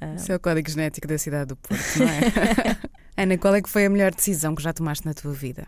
Uh... 0.00 0.14
Isso 0.16 0.30
é 0.30 0.36
o 0.36 0.40
código 0.40 0.68
genético 0.68 1.06
da 1.06 1.16
cidade 1.16 1.48
do 1.48 1.56
Porto, 1.56 1.98
não 1.98 2.06
é? 2.06 2.76
Ana, 3.16 3.36
qual 3.36 3.54
é 3.54 3.62
que 3.62 3.68
foi 3.68 3.86
a 3.86 3.90
melhor 3.90 4.14
decisão 4.14 4.54
que 4.54 4.62
já 4.62 4.72
tomaste 4.72 5.06
na 5.06 5.14
tua 5.14 5.32
vida? 5.32 5.66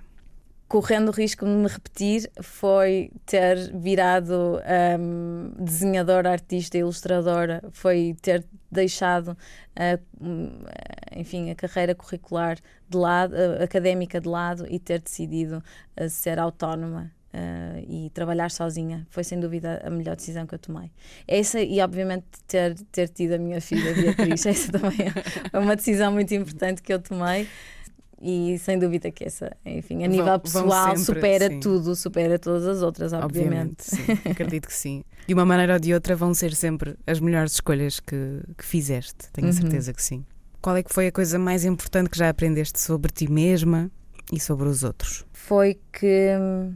Correndo 0.70 1.08
o 1.08 1.10
risco 1.10 1.44
de 1.44 1.50
me 1.50 1.66
repetir, 1.66 2.30
foi 2.40 3.10
ter 3.26 3.76
virado 3.76 4.60
um, 5.00 5.50
desenhadora, 5.58 6.30
artista, 6.30 6.78
ilustradora, 6.78 7.60
foi 7.72 8.14
ter 8.22 8.46
deixado, 8.70 9.36
enfim, 11.16 11.50
a 11.50 11.56
carreira 11.56 11.92
curricular 11.92 12.56
de 12.88 12.96
lado, 12.96 13.34
académica 13.60 14.20
de 14.20 14.28
lado 14.28 14.64
e 14.70 14.78
ter 14.78 15.00
decidido 15.00 15.60
ser 16.08 16.38
autónoma. 16.38 17.10
E 17.88 18.10
trabalhar 18.10 18.50
sozinha 18.50 19.06
foi 19.10 19.22
sem 19.22 19.38
dúvida 19.38 19.80
a 19.84 19.90
melhor 19.90 20.16
decisão 20.16 20.46
que 20.46 20.54
eu 20.54 20.58
tomei. 20.58 20.90
Essa 21.26 21.60
e 21.60 21.80
obviamente 21.80 22.26
ter, 22.46 22.74
ter 22.92 23.08
tido 23.08 23.34
a 23.34 23.38
minha 23.38 23.60
filha 23.60 23.94
Beatriz, 23.94 24.46
essa 24.46 24.70
também 24.72 24.98
é 25.52 25.58
uma 25.58 25.76
decisão 25.76 26.12
muito 26.12 26.34
importante 26.34 26.82
que 26.82 26.92
eu 26.92 27.00
tomei 27.00 27.48
E 28.20 28.58
sem 28.58 28.78
dúvida 28.78 29.10
que 29.10 29.24
essa, 29.24 29.56
enfim, 29.64 30.04
a 30.04 30.06
nível 30.06 30.26
vão, 30.26 30.40
pessoal, 30.40 30.66
vão 30.68 30.96
sempre, 30.96 31.04
supera 31.04 31.48
sim. 31.48 31.60
tudo, 31.60 31.96
supera 31.96 32.38
todas 32.38 32.66
as 32.66 32.82
outras, 32.82 33.14
obviamente. 33.14 33.86
obviamente 33.94 34.28
acredito 34.28 34.68
que 34.68 34.74
sim. 34.74 35.02
De 35.26 35.32
uma 35.32 35.46
maneira 35.46 35.74
ou 35.74 35.80
de 35.80 35.94
outra, 35.94 36.14
vão 36.14 36.34
ser 36.34 36.54
sempre 36.54 36.96
as 37.06 37.18
melhores 37.18 37.52
escolhas 37.52 37.98
que, 37.98 38.42
que 38.58 38.64
fizeste, 38.64 39.30
tenho 39.32 39.46
uhum. 39.46 39.52
certeza 39.54 39.94
que 39.94 40.02
sim. 40.02 40.24
Qual 40.60 40.76
é 40.76 40.82
que 40.82 40.92
foi 40.92 41.06
a 41.06 41.12
coisa 41.12 41.38
mais 41.38 41.64
importante 41.64 42.10
que 42.10 42.18
já 42.18 42.28
aprendeste 42.28 42.78
sobre 42.78 43.10
ti 43.10 43.30
mesma 43.30 43.90
e 44.30 44.38
sobre 44.38 44.68
os 44.68 44.84
outros? 44.84 45.24
Foi 45.32 45.80
que 45.90 46.36
hum, 46.38 46.74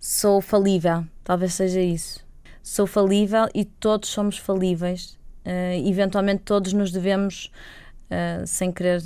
sou 0.00 0.40
falível, 0.40 1.04
talvez 1.22 1.54
seja 1.54 1.80
isso. 1.80 2.26
Sou 2.60 2.86
falível 2.86 3.46
e 3.54 3.64
todos 3.64 4.08
somos 4.08 4.36
falíveis. 4.36 5.16
Uh, 5.46 5.88
eventualmente, 5.88 6.42
todos 6.42 6.72
nos 6.72 6.90
devemos 6.90 7.52
Uh, 8.08 8.46
sem 8.46 8.72
querer, 8.72 9.02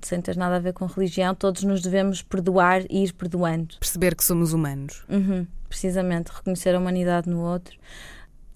sem 0.00 0.20
ter 0.20 0.36
nada 0.36 0.56
a 0.56 0.58
ver 0.60 0.72
com 0.72 0.86
religião, 0.86 1.34
todos 1.34 1.64
nos 1.64 1.82
devemos 1.82 2.22
perdoar 2.22 2.82
e 2.88 3.02
ir 3.02 3.12
perdoando. 3.12 3.74
Perceber 3.80 4.14
que 4.14 4.22
somos 4.22 4.52
humanos. 4.52 5.04
Uhum, 5.08 5.44
precisamente, 5.68 6.30
reconhecer 6.32 6.72
a 6.72 6.78
humanidade 6.78 7.28
no 7.28 7.40
outro 7.40 7.76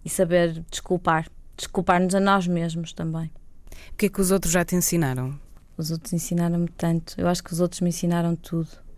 e 0.05 0.09
saber 0.09 0.65
desculpar. 0.71 1.27
Desculpar-nos 1.57 2.15
a 2.15 2.21
nós 2.21 2.47
mesmos 2.47 2.93
também. 2.93 3.29
O 3.93 3.97
que 3.97 4.07
é 4.07 4.09
que 4.09 4.21
os 4.21 4.31
outros 4.31 4.53
já 4.53 4.65
te 4.65 4.77
ensinaram? 4.77 5.37
Os 5.77 5.91
outros 5.91 6.13
ensinaram-me 6.13 6.69
tanto. 6.69 7.15
Eu 7.19 7.27
acho 7.27 7.43
que 7.43 7.53
os 7.53 7.59
outros 7.59 7.81
me 7.81 7.89
ensinaram 7.89 8.37
tudo. 8.37 8.69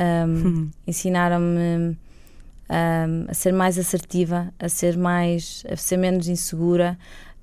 Um, 0.00 0.70
ensinaram-me 0.86 1.98
um, 2.70 3.26
a 3.26 3.34
ser 3.34 3.52
mais 3.52 3.76
assertiva, 3.76 4.54
a 4.56 4.68
ser 4.68 4.96
mais, 4.96 5.64
a 5.68 5.76
ser 5.76 5.96
menos 5.96 6.28
insegura, 6.28 6.96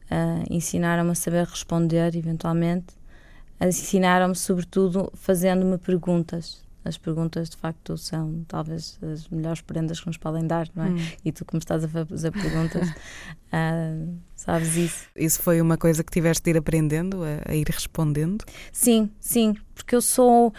uh, 0.09 0.45
ensinaram-me 0.49 1.11
a 1.11 1.15
saber 1.15 1.45
responder 1.45 2.15
eventualmente 2.15 2.95
ensinaram-me 3.61 4.35
sobretudo 4.35 5.11
fazendo-me 5.15 5.77
perguntas. 5.77 6.63
As 6.83 6.97
perguntas 6.99 7.49
de 7.49 7.57
facto 7.57 7.97
são 7.97 8.45
talvez 8.47 8.99
as 9.01 9.27
melhores 9.29 9.59
prendas 9.59 9.99
que 9.99 10.05
nos 10.05 10.17
podem 10.17 10.45
dar, 10.45 10.69
não 10.75 10.83
é? 10.83 10.89
Hum. 10.89 10.97
E 11.25 11.31
tu, 11.31 11.43
como 11.43 11.57
estás 11.57 11.83
a 11.83 11.87
fazer 11.87 12.31
perguntas, 12.31 12.89
uh, 12.89 14.15
sabes 14.35 14.75
isso. 14.75 15.07
Isso 15.15 15.41
foi 15.41 15.59
uma 15.61 15.77
coisa 15.77 16.03
que 16.03 16.11
tiveste 16.11 16.43
de 16.43 16.51
ir 16.51 16.57
aprendendo, 16.57 17.23
a, 17.23 17.51
a 17.51 17.55
ir 17.55 17.67
respondendo? 17.67 18.45
Sim, 18.71 19.09
sim, 19.19 19.55
porque 19.73 19.95
eu 19.95 20.01
sou 20.01 20.53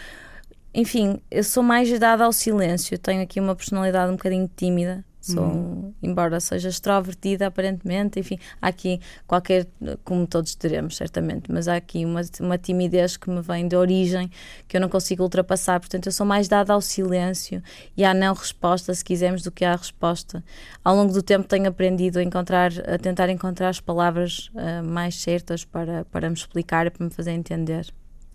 enfim, 0.73 1.19
eu 1.31 1.43
sou 1.43 1.63
mais 1.63 1.97
dada 1.97 2.23
ao 2.23 2.31
silêncio. 2.31 2.99
Tenho 2.99 3.23
aqui 3.23 3.39
uma 3.39 3.55
personalidade 3.55 4.11
um 4.11 4.15
bocadinho 4.15 4.47
tímida. 4.55 5.03
Sou, 5.31 5.43
uhum. 5.43 5.93
embora 6.01 6.39
seja 6.39 6.69
extrovertida 6.69 7.47
aparentemente, 7.47 8.19
enfim, 8.19 8.39
há 8.61 8.67
aqui 8.67 8.99
qualquer, 9.25 9.67
como 10.03 10.25
todos 10.25 10.55
teremos, 10.55 10.95
certamente, 10.95 11.51
mas 11.51 11.67
há 11.67 11.75
aqui 11.75 12.05
uma, 12.05 12.21
uma 12.39 12.57
timidez 12.57 13.17
que 13.17 13.29
me 13.29 13.41
vem 13.41 13.67
de 13.67 13.75
origem 13.75 14.31
que 14.67 14.77
eu 14.77 14.81
não 14.81 14.89
consigo 14.89 15.23
ultrapassar. 15.23 15.79
Portanto, 15.79 16.05
eu 16.05 16.11
sou 16.11 16.25
mais 16.25 16.47
dada 16.47 16.73
ao 16.73 16.81
silêncio 16.81 17.61
e 17.95 18.05
à 18.05 18.13
não 18.13 18.33
resposta, 18.33 18.93
se 18.93 19.03
quisermos, 19.03 19.43
do 19.43 19.51
que 19.51 19.65
à 19.65 19.75
resposta. 19.75 20.43
Ao 20.83 20.95
longo 20.95 21.13
do 21.13 21.21
tempo 21.21 21.47
tenho 21.47 21.67
aprendido 21.67 22.19
a 22.19 22.23
encontrar, 22.23 22.71
a 22.87 22.97
tentar 22.97 23.29
encontrar 23.29 23.69
as 23.69 23.79
palavras 23.79 24.49
uh, 24.53 24.83
mais 24.83 25.21
certas 25.21 25.65
para, 25.65 26.05
para 26.05 26.29
me 26.29 26.35
explicar 26.35 26.87
e 26.87 26.89
para 26.89 27.05
me 27.05 27.11
fazer 27.11 27.31
entender. 27.31 27.87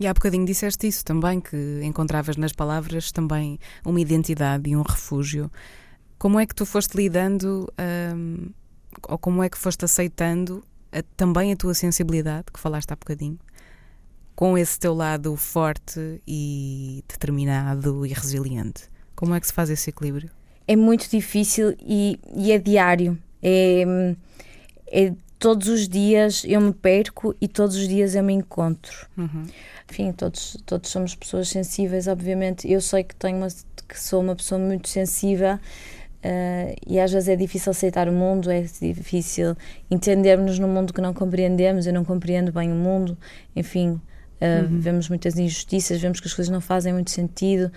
E 0.03 0.07
há 0.07 0.13
bocadinho 0.13 0.45
disseste 0.45 0.89
isso 0.89 1.05
também, 1.05 1.41
que 1.41 1.81
encontravas 1.85 2.37
nas 2.37 2.53
palavras 2.53 3.13
também 3.13 3.59
uma 3.85 4.01
identidade 4.01 4.69
e 4.69 4.77
um 4.77 4.83
refúgio. 4.83 5.51
Como 6.23 6.39
é 6.39 6.47
que 6.47 6.55
tu 6.55 6.65
foste 6.65 6.97
lidando, 6.97 7.69
um, 8.17 8.49
ou 9.09 9.19
como 9.19 9.43
é 9.43 9.51
que 9.51 9.59
foste 9.59 9.85
aceitando 9.85 10.63
a, 10.93 11.03
também 11.17 11.53
a 11.53 11.57
tua 11.57 11.75
sensibilidade, 11.75 12.45
que 12.55 12.61
falaste 12.61 12.93
há 12.93 12.95
bocadinho, 12.95 13.41
com 14.37 14.57
esse 14.57 14.79
teu 14.79 14.95
lado 14.95 15.35
forte 15.35 16.23
e 16.25 17.03
determinado 17.09 18.07
e 18.07 18.13
resiliente? 18.13 18.85
Como 19.17 19.35
é 19.35 19.41
que 19.41 19.49
se 19.49 19.53
faz 19.53 19.69
esse 19.69 19.91
equilíbrio? 19.91 20.31
É 20.69 20.77
muito 20.77 21.11
difícil 21.11 21.75
e, 21.81 22.21
e 22.37 22.53
é 22.53 22.59
diário. 22.59 23.19
É, 23.43 24.15
é, 24.93 25.13
todos 25.41 25.67
os 25.67 25.89
dias 25.89 26.45
eu 26.47 26.61
me 26.61 26.73
perco 26.73 27.35
e 27.41 27.49
todos 27.49 27.75
os 27.75 27.89
dias 27.89 28.15
eu 28.15 28.23
me 28.23 28.33
encontro. 28.33 29.09
Uhum. 29.19 29.45
Enfim, 29.91 30.13
todos, 30.13 30.57
todos 30.65 30.89
somos 30.89 31.17
pessoas 31.17 31.49
sensíveis, 31.49 32.07
obviamente. 32.07 32.71
Eu 32.71 32.81
sei 32.81 33.03
que 33.03 33.17
tenho 33.17 33.39
uma, 33.39 33.49
que 33.89 34.01
sou 34.01 34.21
uma 34.21 34.37
pessoa 34.37 34.61
muito 34.61 34.89
sensível 34.89 35.59
Uh, 36.25 36.77
e 36.87 37.01
às 37.01 37.11
vezes 37.11 37.29
é 37.29 37.35
difícil 37.35 37.71
aceitar 37.71 38.09
o 38.09 38.13
mundo, 38.13 38.49
é 38.49 38.61
difícil 38.63 39.57
entendermos 39.91 40.57
no 40.59 40.69
mundo 40.69 40.93
que 40.93 41.01
não 41.01 41.13
compreendemos. 41.13 41.87
Eu 41.87 41.93
não 41.93 42.05
compreendo 42.05 42.53
bem 42.53 42.71
o 42.71 42.77
mundo, 42.77 43.19
enfim, 43.57 43.91
uh, 43.91 44.63
uhum. 44.63 44.81
vemos 44.81 45.09
muitas 45.09 45.37
injustiças, 45.37 46.01
vemos 46.01 46.21
que 46.21 46.29
as 46.29 46.35
coisas 46.35 46.53
não 46.53 46.61
fazem 46.61 46.93
muito 46.93 47.11
sentido. 47.11 47.73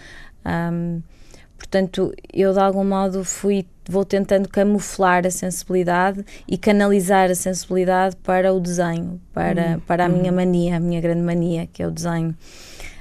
Um, 0.46 1.02
portanto, 1.58 2.14
eu 2.32 2.54
de 2.54 2.60
algum 2.60 2.86
modo 2.86 3.26
fui, 3.26 3.66
vou 3.90 4.06
tentando 4.06 4.48
camuflar 4.48 5.26
a 5.26 5.32
sensibilidade 5.32 6.24
e 6.48 6.56
canalizar 6.56 7.32
a 7.32 7.36
sensibilidade 7.36 8.16
para 8.18 8.54
o 8.54 8.60
desenho, 8.60 9.20
para, 9.34 9.74
uhum. 9.74 9.80
para 9.80 10.06
a 10.06 10.10
minha 10.10 10.30
uhum. 10.30 10.36
mania, 10.36 10.78
a 10.78 10.80
minha 10.80 11.02
grande 11.02 11.24
mania, 11.24 11.68
que 11.74 11.82
é 11.82 11.88
o 11.88 11.92
desenho. 11.92 12.36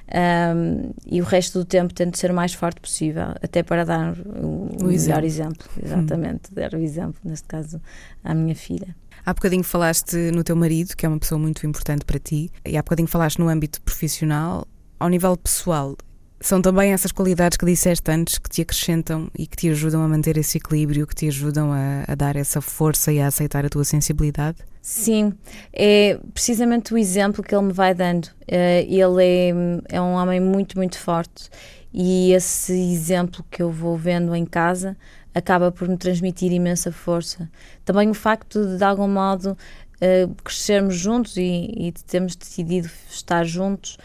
Um, 0.07 0.90
e 1.07 1.21
o 1.21 1.25
resto 1.25 1.59
do 1.59 1.64
tempo 1.64 1.93
tento 1.95 2.19
ser 2.19 2.31
o 2.31 2.35
mais 2.35 2.53
forte 2.53 2.81
possível, 2.81 3.29
até 3.43 3.62
para 3.62 3.85
dar 3.85 4.14
o, 4.19 4.69
o 4.81 4.85
melhor 4.85 5.25
exemplo. 5.25 5.67
Exatamente, 5.83 6.51
hum. 6.51 6.55
dar 6.55 6.75
o 6.75 6.79
exemplo, 6.79 7.21
neste 7.25 7.49
caso, 7.49 7.81
à 8.23 8.35
minha 8.35 8.55
filha. 8.55 8.95
Há 9.25 9.33
bocadinho 9.33 9.64
falaste 9.64 10.17
no 10.33 10.45
teu 10.45 10.55
marido, 10.55 10.95
que 10.95 11.07
é 11.07 11.09
uma 11.09 11.19
pessoa 11.19 11.38
muito 11.38 11.67
importante 11.67 12.05
para 12.05 12.19
ti, 12.19 12.51
e 12.64 12.77
há 12.77 12.83
bocadinho 12.83 13.09
falaste 13.09 13.38
no 13.38 13.49
âmbito 13.49 13.81
profissional. 13.81 14.67
Ao 15.01 15.09
nível 15.09 15.37
pessoal, 15.37 15.97
são 16.40 16.61
também 16.61 16.92
essas 16.92 17.12
qualidades 17.12 17.57
que 17.57 17.64
disseste 17.64 18.11
antes 18.11 18.38
que 18.38 18.51
te 18.51 18.62
acrescentam 18.62 19.31
e 19.38 19.47
que 19.47 19.57
te 19.57 19.70
ajudam 19.70 20.03
a 20.03 20.09
manter 20.09 20.37
esse 20.37 20.59
equilíbrio, 20.59 21.07
que 21.07 21.14
te 21.14 21.29
ajudam 21.29 21.73
a, 21.73 22.05
a 22.07 22.14
dar 22.14 22.37
essa 22.37 22.61
força 22.61 23.12
e 23.12 23.20
a 23.20 23.27
aceitar 23.27 23.64
a 23.64 23.68
tua 23.68 23.85
sensibilidade? 23.85 24.59
Sim, 24.83 25.33
é 25.73 26.18
precisamente 26.35 26.92
o 26.92 26.99
exemplo 26.99 27.42
que 27.42 27.55
ele 27.55 27.64
me 27.64 27.73
vai 27.73 27.94
dando. 27.94 28.29
Eh, 28.47 28.85
ele 28.87 29.25
é, 29.25 29.97
é 29.97 30.01
um 30.01 30.12
homem 30.12 30.40
muito, 30.40 30.77
muito 30.77 30.99
forte 30.99 31.49
e 31.97 32.33
esse 32.33 32.73
exemplo 32.73 33.44
que 33.49 33.62
eu 33.62 33.70
vou 33.70 33.97
vendo 33.97 34.35
em 34.35 34.44
casa 34.44 34.97
acaba 35.33 35.70
por 35.70 35.88
me 35.88 35.97
transmitir 35.97 36.53
imensa 36.53 36.90
força. 36.90 37.49
Também 37.85 38.11
o 38.11 38.14
facto 38.14 38.66
de, 38.66 38.79
de 38.79 38.85
algum 38.85 39.07
modo, 39.07 39.57
uh, 40.03 40.35
crescermos 40.42 40.97
juntos 40.97 41.37
e, 41.37 41.73
e 41.77 41.92
termos 42.07 42.35
decidido 42.35 42.90
estar 43.09 43.44
juntos 43.44 43.97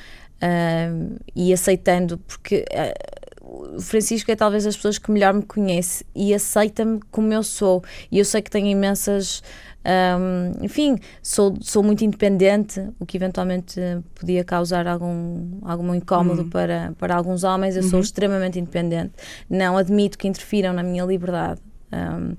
e 1.35 1.53
aceitando, 1.53 2.17
porque 2.19 2.65
uh, 2.71 3.75
o 3.77 3.81
Francisco 3.81 4.31
é 4.31 4.35
talvez 4.35 4.63
das 4.63 4.75
pessoas 4.75 4.97
que 4.97 5.11
melhor 5.11 5.33
me 5.33 5.43
conhece 5.43 6.05
e 6.15 6.33
aceita-me 6.33 6.99
como 7.11 7.33
eu 7.33 7.43
sou. 7.43 7.83
E 8.11 8.19
eu 8.19 8.25
sei 8.25 8.41
que 8.41 8.49
tenho 8.49 8.67
imensas 8.67 9.41
um, 9.85 10.63
enfim, 10.63 10.97
sou, 11.23 11.57
sou 11.61 11.81
muito 11.81 12.03
independente, 12.03 12.83
o 12.99 13.05
que 13.05 13.17
eventualmente 13.17 13.79
podia 14.13 14.43
causar 14.43 14.87
algum, 14.87 15.57
algum 15.63 15.95
incómodo 15.95 16.43
uhum. 16.43 16.49
para, 16.49 16.93
para 16.97 17.15
alguns 17.15 17.43
homens. 17.43 17.75
Eu 17.75 17.83
uhum. 17.83 17.89
sou 17.89 17.99
extremamente 18.01 18.59
independente. 18.59 19.13
Não 19.49 19.77
admito 19.77 20.17
que 20.17 20.27
interfiram 20.27 20.73
na 20.73 20.83
minha 20.83 21.03
liberdade. 21.05 21.61
Um, 21.91 22.35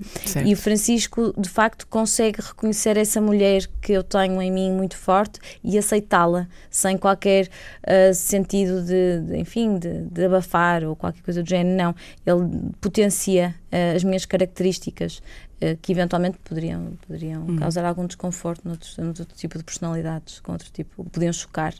e 0.46 0.52
o 0.52 0.56
Francisco, 0.56 1.34
de 1.36 1.48
facto, 1.48 1.86
consegue 1.88 2.40
reconhecer 2.40 2.96
essa 2.96 3.20
mulher 3.20 3.66
que 3.80 3.92
eu 3.92 4.02
tenho 4.02 4.40
em 4.40 4.50
mim 4.50 4.72
muito 4.72 4.96
forte 4.96 5.40
e 5.62 5.76
aceitá-la 5.76 6.46
sem 6.70 6.96
qualquer 6.96 7.48
uh, 7.48 8.14
sentido 8.14 8.82
de, 8.82 9.20
de 9.20 9.36
enfim, 9.36 9.76
de, 9.78 10.02
de, 10.02 10.24
abafar 10.24 10.84
ou 10.84 10.94
qualquer 10.94 11.22
coisa 11.22 11.42
do 11.42 11.48
género. 11.48 11.76
Não, 11.76 11.94
ele 12.24 12.70
potencia 12.80 13.54
uh, 13.72 13.96
as 13.96 14.04
minhas 14.04 14.24
características 14.24 15.18
uh, 15.60 15.76
que 15.82 15.90
eventualmente 15.90 16.38
poderiam, 16.44 16.92
poderiam 17.06 17.42
uhum. 17.42 17.56
causar 17.56 17.84
algum 17.84 18.06
desconforto 18.06 18.66
noutro, 18.66 18.88
noutro 19.02 19.24
tipo 19.34 19.58
de 19.58 19.64
personalidades, 19.64 20.38
com 20.38 20.52
outro 20.52 20.70
tipo, 20.70 21.04
podiam 21.06 21.32
chocar. 21.32 21.74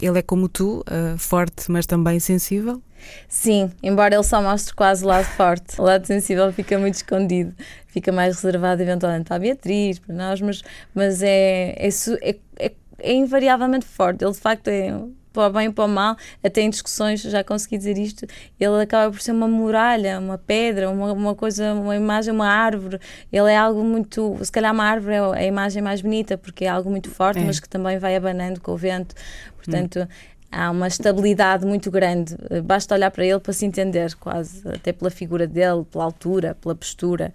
Ele 0.00 0.18
é 0.18 0.22
como 0.22 0.48
tu, 0.48 0.80
uh, 0.80 1.16
forte, 1.18 1.70
mas 1.70 1.86
também 1.86 2.18
sensível? 2.20 2.82
Sim, 3.28 3.70
embora 3.82 4.14
ele 4.14 4.24
só 4.24 4.40
mostre 4.42 4.74
quase 4.74 5.04
o 5.04 5.08
lado 5.08 5.24
forte. 5.24 5.80
O 5.80 5.84
lado 5.84 6.06
sensível 6.06 6.52
fica 6.52 6.78
muito 6.78 6.94
escondido, 6.94 7.54
fica 7.86 8.10
mais 8.10 8.36
reservado 8.36 8.82
eventualmente 8.82 9.32
a 9.32 9.38
Beatriz, 9.38 9.98
para 9.98 10.14
nós, 10.14 10.40
mas, 10.40 10.62
mas 10.94 11.22
é, 11.22 11.74
é, 11.78 11.88
é, 11.88 12.36
é, 12.58 12.72
é 12.98 13.12
invariavelmente 13.12 13.86
forte. 13.86 14.24
Ele 14.24 14.32
de 14.32 14.40
facto 14.40 14.68
é 14.68 14.92
para 15.34 15.48
o 15.48 15.52
bem 15.52 15.66
e 15.66 15.72
para 15.72 15.84
o 15.84 15.88
mal, 15.88 16.16
até 16.42 16.62
em 16.62 16.70
discussões 16.70 17.20
já 17.20 17.42
consegui 17.42 17.76
dizer 17.76 17.98
isto, 17.98 18.24
ele 18.58 18.80
acaba 18.80 19.10
por 19.10 19.20
ser 19.20 19.32
uma 19.32 19.48
muralha, 19.48 20.18
uma 20.20 20.38
pedra, 20.38 20.88
uma, 20.88 21.12
uma 21.12 21.34
coisa, 21.34 21.74
uma 21.74 21.96
imagem, 21.96 22.32
uma 22.32 22.48
árvore. 22.48 23.00
Ele 23.30 23.50
é 23.50 23.56
algo 23.56 23.82
muito, 23.84 24.38
se 24.40 24.52
calhar 24.52 24.72
uma 24.72 24.84
árvore 24.84 25.16
é 25.16 25.20
a 25.20 25.44
imagem 25.44 25.82
mais 25.82 26.00
bonita, 26.00 26.38
porque 26.38 26.64
é 26.64 26.68
algo 26.68 26.88
muito 26.88 27.10
forte, 27.10 27.40
é. 27.40 27.44
mas 27.44 27.58
que 27.58 27.68
também 27.68 27.98
vai 27.98 28.14
abanando 28.14 28.60
com 28.60 28.72
o 28.72 28.76
vento. 28.76 29.14
Portanto, 29.56 30.00
hum. 30.00 30.06
há 30.52 30.70
uma 30.70 30.86
estabilidade 30.86 31.66
muito 31.66 31.90
grande. 31.90 32.36
Basta 32.64 32.94
olhar 32.94 33.10
para 33.10 33.26
ele 33.26 33.40
para 33.40 33.52
se 33.52 33.66
entender, 33.66 34.14
quase, 34.14 34.66
até 34.68 34.92
pela 34.92 35.10
figura 35.10 35.48
dele, 35.48 35.84
pela 35.90 36.04
altura, 36.04 36.56
pela 36.60 36.76
postura. 36.76 37.34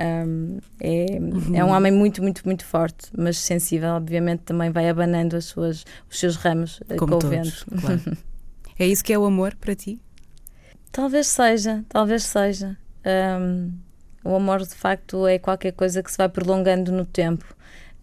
Um, 0.00 0.58
é, 0.80 1.18
uhum. 1.20 1.56
é 1.56 1.64
um 1.64 1.68
homem 1.68 1.92
muito, 1.92 2.22
muito, 2.22 2.42
muito 2.46 2.64
forte, 2.64 3.08
mas 3.16 3.36
sensível, 3.36 3.90
obviamente, 3.90 4.40
também 4.40 4.70
vai 4.70 4.88
abanando 4.88 5.36
as 5.36 5.44
suas, 5.44 5.84
os 6.08 6.18
seus 6.18 6.36
ramos 6.36 6.80
eh, 6.88 6.96
Como 6.96 7.12
com 7.12 7.18
todos, 7.18 7.64
o 7.66 7.74
vento. 7.74 7.80
Claro. 7.80 8.16
É 8.78 8.86
isso 8.86 9.04
que 9.04 9.12
é 9.12 9.18
o 9.18 9.26
amor 9.26 9.54
para 9.56 9.74
ti? 9.74 10.00
Talvez 10.90 11.26
seja, 11.26 11.84
talvez 11.86 12.22
seja. 12.22 12.78
Um, 13.04 13.74
o 14.24 14.34
amor 14.34 14.60
de 14.60 14.74
facto 14.74 15.26
é 15.26 15.38
qualquer 15.38 15.72
coisa 15.72 16.02
que 16.02 16.10
se 16.10 16.16
vai 16.16 16.30
prolongando 16.30 16.90
no 16.90 17.04
tempo. 17.04 17.44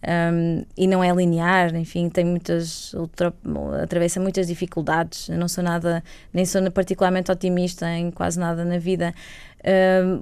Um, 0.07 0.63
e 0.77 0.85
não 0.85 1.03
é 1.03 1.11
linear, 1.11 1.75
enfim, 1.75 2.07
tem 2.09 2.23
muitas 2.23 2.93
ultra, 2.93 3.33
atravessa 3.81 4.19
muitas 4.19 4.45
dificuldades. 4.45 5.29
Eu 5.29 5.39
não 5.39 5.47
sou 5.47 5.63
nada, 5.63 6.03
nem 6.31 6.45
sou 6.45 6.61
particularmente 6.71 7.31
otimista 7.31 7.89
em 7.89 8.11
quase 8.11 8.39
nada 8.39 8.63
na 8.63 8.77
vida. 8.77 9.15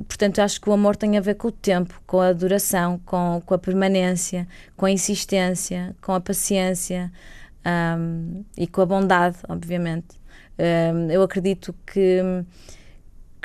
Portanto, 0.08 0.39
acho 0.39 0.60
que 0.60 0.69
o 0.69 0.74
amor 0.74 0.95
tem 0.95 1.17
a 1.17 1.21
ver 1.21 1.36
com 1.36 1.50
o 1.50 1.52
tempo, 1.52 2.02
com 2.08 2.19
a 2.19 2.34
duração, 2.34 3.00
com, 3.06 3.41
com 3.45 3.54
a 3.54 3.58
permanência, 3.58 4.48
com 4.76 4.86
a 4.86 4.91
insistência, 4.91 5.95
com 6.02 6.13
a 6.13 6.19
paciência 6.21 7.12
um, 7.98 8.43
e 8.58 8.65
com 8.65 8.82
a 8.82 8.86
bondade, 8.86 9.38
obviamente. 9.48 10.19
eu 11.12 11.21
acredito 11.21 11.76
que 11.86 12.21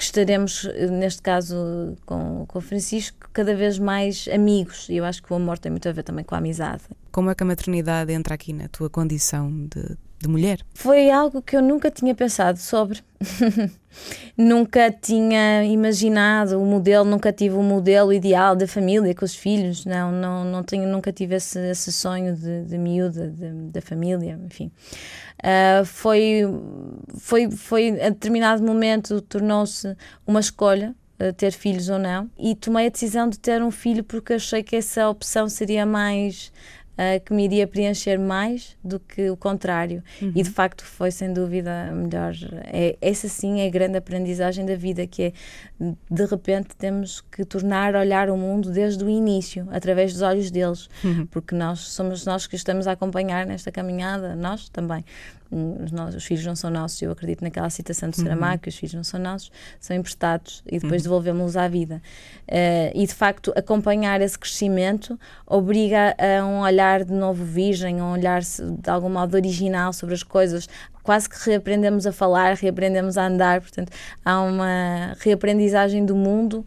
que 0.00 0.04
estaremos, 0.04 0.66
neste 0.90 1.20
caso 1.20 1.94
com, 2.06 2.46
com 2.46 2.58
o 2.58 2.62
Francisco, 2.62 3.28
cada 3.34 3.54
vez 3.54 3.78
mais 3.78 4.26
amigos. 4.32 4.88
E 4.88 4.96
eu 4.96 5.04
acho 5.04 5.22
que 5.22 5.30
o 5.30 5.36
amor 5.36 5.58
tem 5.58 5.70
muito 5.70 5.86
a 5.86 5.92
ver 5.92 6.02
também 6.02 6.24
com 6.24 6.34
a 6.34 6.38
amizade. 6.38 6.84
Como 7.12 7.28
é 7.28 7.34
que 7.34 7.42
a 7.42 7.46
maternidade 7.46 8.10
entra 8.10 8.34
aqui 8.34 8.54
na 8.54 8.66
tua 8.66 8.88
condição 8.88 9.50
de, 9.66 9.98
de 10.20 10.28
mulher? 10.28 10.60
Foi 10.74 11.10
algo 11.10 11.40
que 11.40 11.56
eu 11.56 11.62
nunca 11.62 11.90
tinha 11.90 12.14
pensado 12.14 12.58
sobre. 12.58 13.02
nunca 14.36 14.90
tinha 14.90 15.64
imaginado 15.64 16.60
o 16.60 16.64
modelo, 16.64 17.04
nunca 17.04 17.32
tive 17.32 17.54
o 17.56 17.62
modelo 17.62 18.12
ideal 18.12 18.54
da 18.54 18.66
família 18.66 19.14
com 19.14 19.24
os 19.24 19.34
filhos. 19.34 19.86
Não, 19.86 20.12
não, 20.12 20.44
não 20.44 20.62
tenho, 20.62 20.86
nunca 20.86 21.10
tive 21.12 21.36
esse, 21.36 21.58
esse 21.70 21.90
sonho 21.90 22.36
de, 22.36 22.64
de 22.64 22.78
miúda, 22.78 23.32
da 23.72 23.80
família, 23.80 24.38
enfim. 24.44 24.70
Uh, 25.38 25.84
foi, 25.86 26.42
foi, 27.18 27.50
foi 27.50 28.00
a 28.02 28.10
determinado 28.10 28.62
momento 28.62 29.22
tornou-se 29.22 29.96
uma 30.26 30.38
escolha 30.38 30.94
uh, 31.18 31.32
ter 31.32 31.52
filhos 31.52 31.88
ou 31.88 31.98
não 31.98 32.30
e 32.38 32.54
tomei 32.54 32.88
a 32.88 32.90
decisão 32.90 33.26
de 33.26 33.38
ter 33.38 33.62
um 33.62 33.70
filho 33.70 34.04
porque 34.04 34.34
achei 34.34 34.62
que 34.62 34.76
essa 34.76 35.08
opção 35.08 35.48
seria 35.48 35.86
mais 35.86 36.52
uh, 36.92 37.24
que 37.24 37.32
me 37.32 37.44
iria 37.44 37.66
preencher 37.66 38.18
mais 38.18 38.76
do 38.82 38.98
que 39.00 39.30
o 39.30 39.36
contrário. 39.36 40.02
Uhum. 40.20 40.32
E 40.34 40.42
de 40.42 40.50
facto 40.50 40.84
foi 40.84 41.10
sem 41.10 41.32
dúvida 41.32 41.88
a 41.90 41.92
melhor. 41.92 42.34
É, 42.64 42.96
essa 43.00 43.28
sim 43.28 43.60
é 43.60 43.66
a 43.66 43.70
grande 43.70 43.96
aprendizagem 43.96 44.64
da 44.64 44.76
vida, 44.76 45.06
que 45.06 45.22
é 45.22 45.32
de 46.10 46.24
repente 46.26 46.76
temos 46.76 47.20
que 47.20 47.44
tornar 47.44 47.94
a 47.96 48.00
olhar 48.00 48.28
o 48.30 48.36
mundo 48.36 48.70
desde 48.70 49.02
o 49.04 49.08
início, 49.08 49.66
através 49.70 50.12
dos 50.12 50.22
olhos 50.22 50.50
deles, 50.50 50.88
uhum. 51.02 51.26
porque 51.26 51.54
nós 51.54 51.80
somos 51.80 52.24
nós 52.26 52.46
que 52.46 52.56
estamos 52.56 52.86
a 52.86 52.92
acompanhar 52.92 53.46
nesta 53.46 53.72
caminhada, 53.72 54.34
nós 54.36 54.68
também. 54.68 55.04
Os, 55.50 55.90
nossos, 55.90 56.16
os 56.16 56.24
filhos 56.24 56.46
não 56.46 56.54
são 56.54 56.70
nossos, 56.70 57.02
eu 57.02 57.10
acredito 57.10 57.42
naquela 57.42 57.68
citação 57.70 58.08
do 58.08 58.16
Saramago, 58.16 58.52
uhum. 58.54 58.58
que 58.58 58.68
os 58.68 58.76
filhos 58.76 58.94
não 58.94 59.02
são 59.02 59.18
nossos, 59.18 59.50
são 59.80 59.96
emprestados 59.96 60.62
e 60.66 60.78
depois 60.78 61.02
uhum. 61.02 61.08
devolvemos-los 61.10 61.56
à 61.56 61.66
vida. 61.66 62.00
Uh, 62.48 62.90
e 62.94 63.06
de 63.06 63.14
facto, 63.14 63.52
acompanhar 63.56 64.20
esse 64.20 64.38
crescimento 64.38 65.18
obriga 65.46 66.14
a 66.18 66.44
um 66.44 66.60
olhar 66.60 67.04
de 67.04 67.12
novo 67.12 67.44
virgem, 67.44 68.00
a 68.00 68.04
um 68.04 68.12
olhar 68.12 68.42
de 68.42 68.90
algum 68.90 69.10
modo 69.10 69.34
original 69.34 69.92
sobre 69.92 70.14
as 70.14 70.22
coisas, 70.22 70.68
quase 71.02 71.28
que 71.28 71.36
reaprendemos 71.48 72.06
a 72.06 72.12
falar, 72.12 72.54
reaprendemos 72.54 73.18
a 73.18 73.26
andar, 73.26 73.60
portanto, 73.60 73.90
há 74.24 74.40
uma 74.40 75.16
reaprendizagem 75.18 76.04
do 76.04 76.14
mundo 76.14 76.64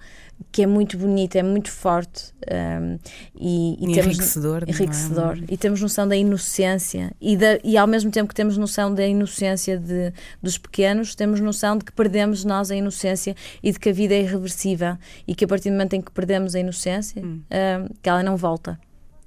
que 0.51 0.61
é 0.61 0.67
muito 0.67 0.97
bonita, 0.97 1.39
é 1.39 1.43
muito 1.43 1.71
forte 1.71 2.31
um, 2.51 2.99
e, 3.35 3.75
e, 3.79 3.91
e 3.91 3.93
temos, 3.93 4.05
enriquecedor, 4.05 4.63
é? 4.67 4.71
enriquecedor 4.71 5.37
é? 5.37 5.45
e 5.49 5.57
temos 5.57 5.81
noção 5.81 6.07
da 6.07 6.15
inocência 6.15 7.11
e, 7.19 7.35
da, 7.35 7.59
e 7.63 7.75
ao 7.75 7.87
mesmo 7.87 8.11
tempo 8.11 8.29
que 8.29 8.35
temos 8.35 8.55
noção 8.55 8.93
da 8.93 9.05
inocência 9.05 9.79
de, 9.79 10.13
dos 10.41 10.57
pequenos, 10.57 11.15
temos 11.15 11.39
noção 11.39 11.77
de 11.77 11.85
que 11.85 11.91
perdemos 11.91 12.43
nós 12.43 12.69
a 12.69 12.75
inocência 12.75 13.35
e 13.63 13.71
de 13.71 13.79
que 13.79 13.89
a 13.89 13.93
vida 13.93 14.13
é 14.13 14.21
irreversível 14.21 14.95
e 15.27 15.33
que 15.33 15.43
a 15.45 15.47
partir 15.47 15.69
do 15.69 15.73
momento 15.73 15.93
em 15.93 16.01
que 16.01 16.11
perdemos 16.11 16.53
a 16.53 16.59
inocência, 16.59 17.23
hum. 17.23 17.41
um, 17.49 17.93
que 18.01 18.07
ela 18.07 18.21
não 18.21 18.37
volta 18.37 18.79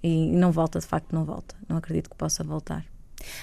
e 0.03 0.31
não 0.31 0.53
volta, 0.53 0.79
de 0.79 0.87
facto 0.87 1.12
não 1.12 1.25
volta, 1.25 1.57
não 1.69 1.77
acredito 1.77 2.09
que 2.09 2.16
possa 2.16 2.45
voltar. 2.45 2.85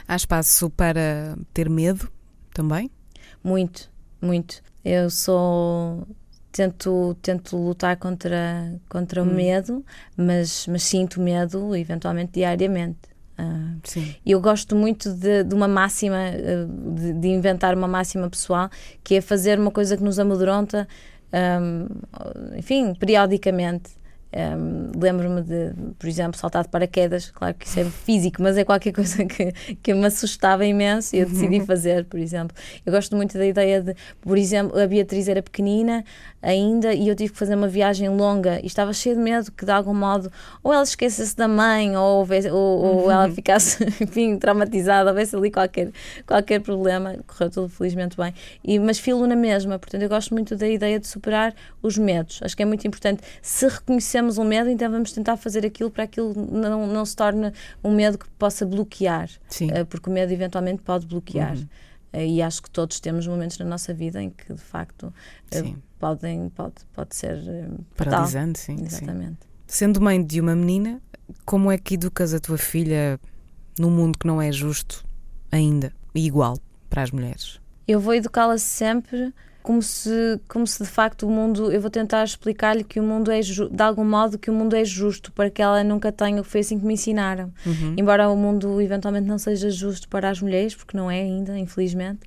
Há 0.07 0.15
espaço 0.15 0.69
para 0.69 1.37
ter 1.53 1.69
medo 1.69 2.09
também? 2.53 2.89
Muito, 3.43 3.91
muito. 4.21 4.61
Eu 4.85 5.09
sou 5.09 6.07
tento, 6.53 7.17
tento 7.21 7.57
lutar 7.57 7.97
contra, 7.97 8.73
contra 8.87 9.21
hum. 9.21 9.29
o 9.29 9.33
medo, 9.33 9.83
mas, 10.15 10.67
mas 10.67 10.83
sinto 10.83 11.19
medo 11.19 11.75
eventualmente 11.75 12.33
diariamente. 12.33 13.11
Uh, 13.37 13.81
eu 14.23 14.39
gosto 14.39 14.75
muito 14.75 15.11
de, 15.11 15.43
de 15.43 15.55
uma 15.55 15.67
máxima, 15.67 16.19
uh, 16.29 16.93
de, 16.93 17.13
de, 17.13 17.27
inventar 17.29 17.75
uma 17.75 17.87
máxima 17.87 18.29
pessoal, 18.29 18.69
que 19.03 19.15
é 19.15 19.21
fazer 19.21 19.59
uma 19.59 19.71
coisa 19.71 19.97
que 19.97 20.03
nos 20.03 20.19
amedronta, 20.19 20.87
um, 21.33 21.87
enfim, 22.55 22.93
periodicamente. 22.93 24.02
Um, 24.33 24.91
Lembro-me 24.99 25.41
de, 25.43 25.73
por 25.99 26.07
exemplo, 26.07 26.39
saltar 26.39 26.63
de 26.63 26.69
paraquedas, 26.69 27.29
claro 27.29 27.53
que 27.53 27.67
isso 27.67 27.79
é 27.79 27.83
físico, 27.85 28.41
mas 28.41 28.57
é 28.57 28.63
qualquer 28.63 28.91
coisa 28.93 29.23
que, 29.25 29.51
que 29.81 29.93
me 29.93 30.05
assustava 30.05 30.65
imenso 30.65 31.15
e 31.15 31.19
eu 31.19 31.29
decidi 31.29 31.59
fazer, 31.65 32.05
por 32.05 32.19
exemplo. 32.19 32.55
Eu 32.83 32.91
gosto 32.91 33.15
muito 33.15 33.37
da 33.37 33.45
ideia 33.45 33.81
de, 33.81 33.95
por 34.21 34.37
exemplo, 34.37 34.79
a 34.79 34.87
Beatriz 34.87 35.27
era 35.27 35.41
pequenina 35.41 36.03
ainda 36.41 36.93
e 36.93 37.07
eu 37.07 37.15
tive 37.15 37.31
que 37.31 37.37
fazer 37.37 37.55
uma 37.55 37.67
viagem 37.67 38.09
longa 38.09 38.59
e 38.61 38.65
estava 38.65 38.91
cheia 38.91 39.15
de 39.15 39.21
medo 39.21 39.51
que 39.51 39.65
de 39.65 39.71
algum 39.71 39.93
modo 39.93 40.31
ou 40.63 40.73
ela 40.73 40.83
esquecesse 40.83 41.35
da 41.35 41.47
mãe 41.47 41.95
ou, 41.95 42.27
ou, 42.27 42.53
ou 42.53 43.03
uhum. 43.03 43.11
ela 43.11 43.29
ficasse, 43.29 43.83
enfim, 44.01 44.37
traumatizada, 44.37 45.11
houvesse 45.11 45.35
ali 45.35 45.51
qualquer, 45.51 45.91
qualquer 46.25 46.59
problema. 46.59 47.17
Correu 47.27 47.51
tudo 47.51 47.69
felizmente 47.69 48.17
bem. 48.17 48.33
E, 48.63 48.79
mas 48.79 48.97
filo 48.97 49.27
na 49.27 49.35
mesma, 49.35 49.77
portanto, 49.77 50.01
eu 50.01 50.09
gosto 50.09 50.33
muito 50.33 50.55
da 50.55 50.67
ideia 50.67 50.99
de 50.99 51.07
superar 51.07 51.53
os 51.81 51.97
medos. 51.97 52.39
Acho 52.41 52.57
que 52.57 52.63
é 52.63 52.65
muito 52.65 52.87
importante. 52.87 53.21
Se 53.41 53.67
reconhecer 53.67 54.22
temos 54.23 54.37
um 54.37 54.43
medo, 54.45 54.69
então 54.69 54.89
vamos 54.89 55.11
tentar 55.11 55.35
fazer 55.35 55.65
aquilo 55.65 55.91
para 55.91 56.05
aquilo 56.05 56.33
não, 56.33 56.87
não 56.87 57.05
se 57.05 57.15
torne 57.15 57.51
um 57.83 57.93
medo 57.93 58.17
que 58.17 58.29
possa 58.31 58.65
bloquear. 58.65 59.29
Sim. 59.49 59.67
Uh, 59.67 59.85
porque 59.85 60.09
o 60.09 60.13
medo 60.13 60.31
eventualmente 60.31 60.81
pode 60.81 61.05
bloquear. 61.05 61.55
Uhum. 61.55 61.67
Uh, 62.13 62.19
e 62.19 62.41
acho 62.41 62.63
que 62.63 62.69
todos 62.69 62.99
temos 62.99 63.27
momentos 63.27 63.57
na 63.57 63.65
nossa 63.65 63.93
vida 63.93 64.21
em 64.21 64.29
que 64.29 64.53
de 64.53 64.61
facto 64.61 65.13
uh, 65.53 65.77
podem, 65.99 66.49
pode, 66.49 66.75
pode 66.93 67.15
ser 67.15 67.37
paralisante. 67.97 68.59
Sim, 68.59 68.77
Exatamente. 68.81 69.39
Sim. 69.41 69.47
Sendo 69.67 69.99
mãe 69.99 70.23
de 70.23 70.39
uma 70.39 70.55
menina, 70.55 71.01
como 71.45 71.71
é 71.71 71.77
que 71.77 71.95
educas 71.95 72.33
a 72.33 72.39
tua 72.39 72.57
filha 72.57 73.19
num 73.77 73.91
mundo 73.91 74.17
que 74.17 74.27
não 74.27 74.41
é 74.41 74.51
justo 74.51 75.03
ainda 75.51 75.91
e 76.15 76.25
igual 76.25 76.57
para 76.89 77.01
as 77.01 77.11
mulheres? 77.11 77.59
Eu 77.85 77.99
vou 77.99 78.13
educá-la 78.13 78.57
sempre 78.57 79.33
como 79.63 79.81
se, 79.81 80.39
como 80.49 80.67
se 80.67 80.83
de 80.83 80.89
facto 80.89 81.25
o 81.25 81.31
mundo, 81.31 81.71
eu 81.71 81.79
vou 81.79 81.89
tentar 81.89 82.21
explicar-lhe 82.25 82.83
que 82.83 82.99
o 82.99 83.03
mundo 83.03 83.31
é, 83.31 83.39
de 83.39 83.81
algum 83.81 84.03
modo, 84.03 84.37
que 84.37 84.51
o 84.51 84.53
mundo 84.53 84.75
é 84.75 84.83
justo 84.83 85.31
para 85.31 85.49
que 85.49 85.61
ela 85.61 85.81
nunca 85.85 86.11
tenha, 86.11 86.43
foi 86.43 86.59
assim 86.59 86.77
que 86.77 86.85
me 86.85 86.93
ensinaram. 86.93 87.51
Uhum. 87.65 87.95
Embora 87.97 88.29
o 88.29 88.35
mundo 88.35 88.81
eventualmente 88.81 89.25
não 89.25 89.37
seja 89.37 89.69
justo 89.69 90.09
para 90.09 90.29
as 90.29 90.41
mulheres, 90.41 90.75
porque 90.75 90.97
não 90.97 91.09
é 91.09 91.21
ainda, 91.21 91.57
infelizmente, 91.57 92.19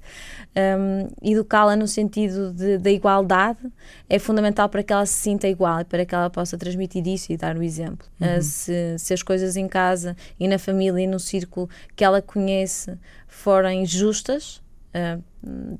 um, 0.56 1.08
educá-la 1.22 1.76
no 1.76 1.86
sentido 1.86 2.54
da 2.80 2.90
igualdade 2.90 3.60
é 4.08 4.18
fundamental 4.18 4.70
para 4.70 4.82
que 4.82 4.92
ela 4.92 5.04
se 5.04 5.14
sinta 5.14 5.46
igual 5.46 5.80
e 5.80 5.84
para 5.84 6.06
que 6.06 6.14
ela 6.14 6.30
possa 6.30 6.56
transmitir 6.56 7.06
isso 7.06 7.30
e 7.30 7.36
dar 7.36 7.54
o 7.58 7.62
exemplo. 7.62 8.08
Uhum. 8.18 8.38
Uh, 8.38 8.42
se, 8.42 8.96
se 8.98 9.12
as 9.12 9.22
coisas 9.22 9.56
em 9.56 9.68
casa 9.68 10.16
e 10.40 10.48
na 10.48 10.58
família 10.58 11.02
e 11.02 11.06
no 11.06 11.20
círculo 11.20 11.68
que 11.94 12.02
ela 12.02 12.22
conhece 12.22 12.96
forem 13.28 13.84
justas, 13.84 14.64
Uh, 14.96 15.22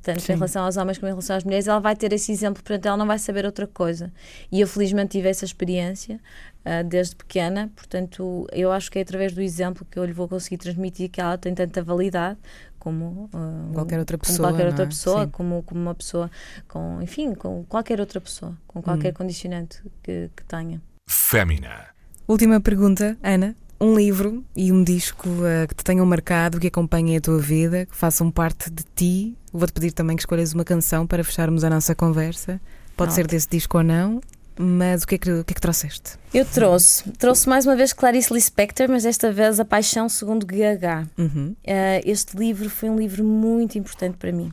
tanto 0.03 0.21
Sim. 0.21 0.33
em 0.33 0.35
relação 0.37 0.65
aos 0.65 0.77
homens 0.77 0.99
como 0.99 1.09
em 1.09 1.13
relação 1.13 1.37
às 1.37 1.45
mulheres, 1.45 1.67
ela 1.67 1.81
vai 1.81 1.97
ter 1.97 2.13
esse 2.13 2.31
exemplo, 2.31 2.63
portanto, 2.63 2.87
ela 2.87 2.97
não 2.97 3.07
vai 3.07 3.19
saber 3.19 3.45
outra 3.45 3.67
coisa. 3.67 4.13
E 4.51 4.61
eu, 4.61 4.69
felizmente, 4.69 5.13
tive 5.13 5.29
essa 5.29 5.45
experiência 5.45 6.21
uh, 6.65 6.85
desde 6.85 7.17
pequena, 7.17 7.71
portanto, 7.75 8.47
eu 8.53 8.71
acho 8.71 8.91
que 8.91 8.99
é 8.99 9.03
através 9.03 9.33
do 9.33 9.41
exemplo 9.41 9.87
que 9.91 9.99
eu 9.99 10.05
lhe 10.05 10.13
vou 10.13 10.29
conseguir 10.29 10.59
transmitir 10.59 11.11
que 11.11 11.21
ela 11.21 11.37
tem 11.37 11.55
tanta 11.55 11.83
validade 11.83 12.39
como 12.79 13.29
uh, 13.35 13.73
qualquer 13.73 13.99
outra 13.99 14.17
pessoa, 14.17 14.37
como 14.37 14.49
qualquer 14.49 14.67
outra 14.69 14.85
é? 14.85 14.87
pessoa 14.87 15.27
como, 15.27 15.63
como 15.65 15.81
uma 15.81 15.95
pessoa 15.95 16.31
com, 16.69 17.03
enfim, 17.03 17.35
com 17.35 17.65
qualquer 17.65 17.99
outra 17.99 18.21
pessoa, 18.21 18.57
com 18.67 18.81
qualquer 18.81 19.11
hum. 19.11 19.17
condicionante 19.17 19.83
que, 20.03 20.31
que 20.37 20.45
tenha. 20.45 20.81
Fémina. 21.09 21.87
Última 22.29 22.61
pergunta, 22.61 23.17
Ana 23.23 23.57
um 23.81 23.95
livro 23.95 24.45
e 24.55 24.73
um 24.73 24.83
disco 24.83 25.29
uh, 25.29 25.69
que 25.69 25.75
te 25.75 25.85
tenham 25.85 26.07
marcado, 26.07 26.59
que 26.59 26.67
acompanhem 26.67 27.17
a 27.17 27.21
tua 27.21 27.39
vida, 27.39 27.87
que 27.87 27.97
façam 27.97 28.31
parte 28.31 28.71
de 28.71 28.85
ti. 28.95 29.37
Vou-te 29.53 29.73
pedir 29.73 29.93
também 29.93 30.17
que 30.17 30.23
escolhas 30.23 30.53
uma 30.55 30.65
canção 30.65 31.07
para 31.07 31.23
fecharmos 31.23 31.65
a 31.65 31.71
nossa 31.71 31.95
conversa. 31.95 32.61
Pode 32.97 33.13
ser 33.13 33.27
desse 33.27 33.49
disco 33.49 33.77
ou 33.77 33.85
não, 33.85 34.21
mas 34.59 35.03
o 35.03 35.07
que, 35.07 35.17
é 35.17 35.19
que, 35.19 35.31
o 35.31 35.45
que 35.45 35.53
é 35.53 35.55
que 35.55 35.61
trouxeste? 35.61 36.13
Eu 36.33 36.47
trouxe. 36.47 37.11
Trouxe 37.13 37.49
mais 37.49 37.67
uma 37.67 37.77
vez 37.77 37.93
Clarice 37.93 38.33
Lispector, 38.33 38.89
mas 38.89 39.03
desta 39.03 39.31
vez 39.31 39.61
A 39.61 39.65
Paixão 39.65 40.09
Segundo 40.09 40.47
GH. 40.47 41.07
Uhum. 41.19 41.55
Uh, 41.63 42.01
este 42.05 42.37
livro 42.37 42.71
foi 42.71 42.89
um 42.89 42.97
livro 42.97 43.23
muito 43.23 43.77
importante 43.77 44.17
para 44.17 44.33
mim. 44.33 44.51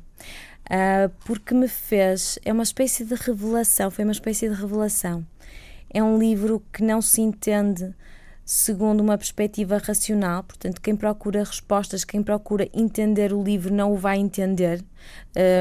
Uh, 0.65 1.09
porque 1.25 1.53
me 1.53 1.69
fez. 1.69 2.38
É 2.43 2.51
uma 2.51 2.63
espécie 2.63 3.05
de 3.05 3.15
revelação, 3.15 3.89
foi 3.89 4.03
uma 4.03 4.12
espécie 4.12 4.49
de 4.49 4.55
revelação. 4.55 5.25
É 5.89 6.03
um 6.03 6.17
livro 6.17 6.62
que 6.73 6.83
não 6.83 7.01
se 7.01 7.21
entende 7.21 7.93
segundo 8.45 9.01
uma 9.01 9.17
perspectiva 9.17 9.77
racional. 9.77 10.43
Portanto, 10.43 10.82
quem 10.82 10.95
procura 10.95 11.43
respostas, 11.43 12.03
quem 12.03 12.21
procura 12.21 12.69
entender 12.73 13.34
o 13.34 13.43
livro, 13.43 13.73
não 13.73 13.93
o 13.93 13.97
vai 13.97 14.17
entender 14.17 14.84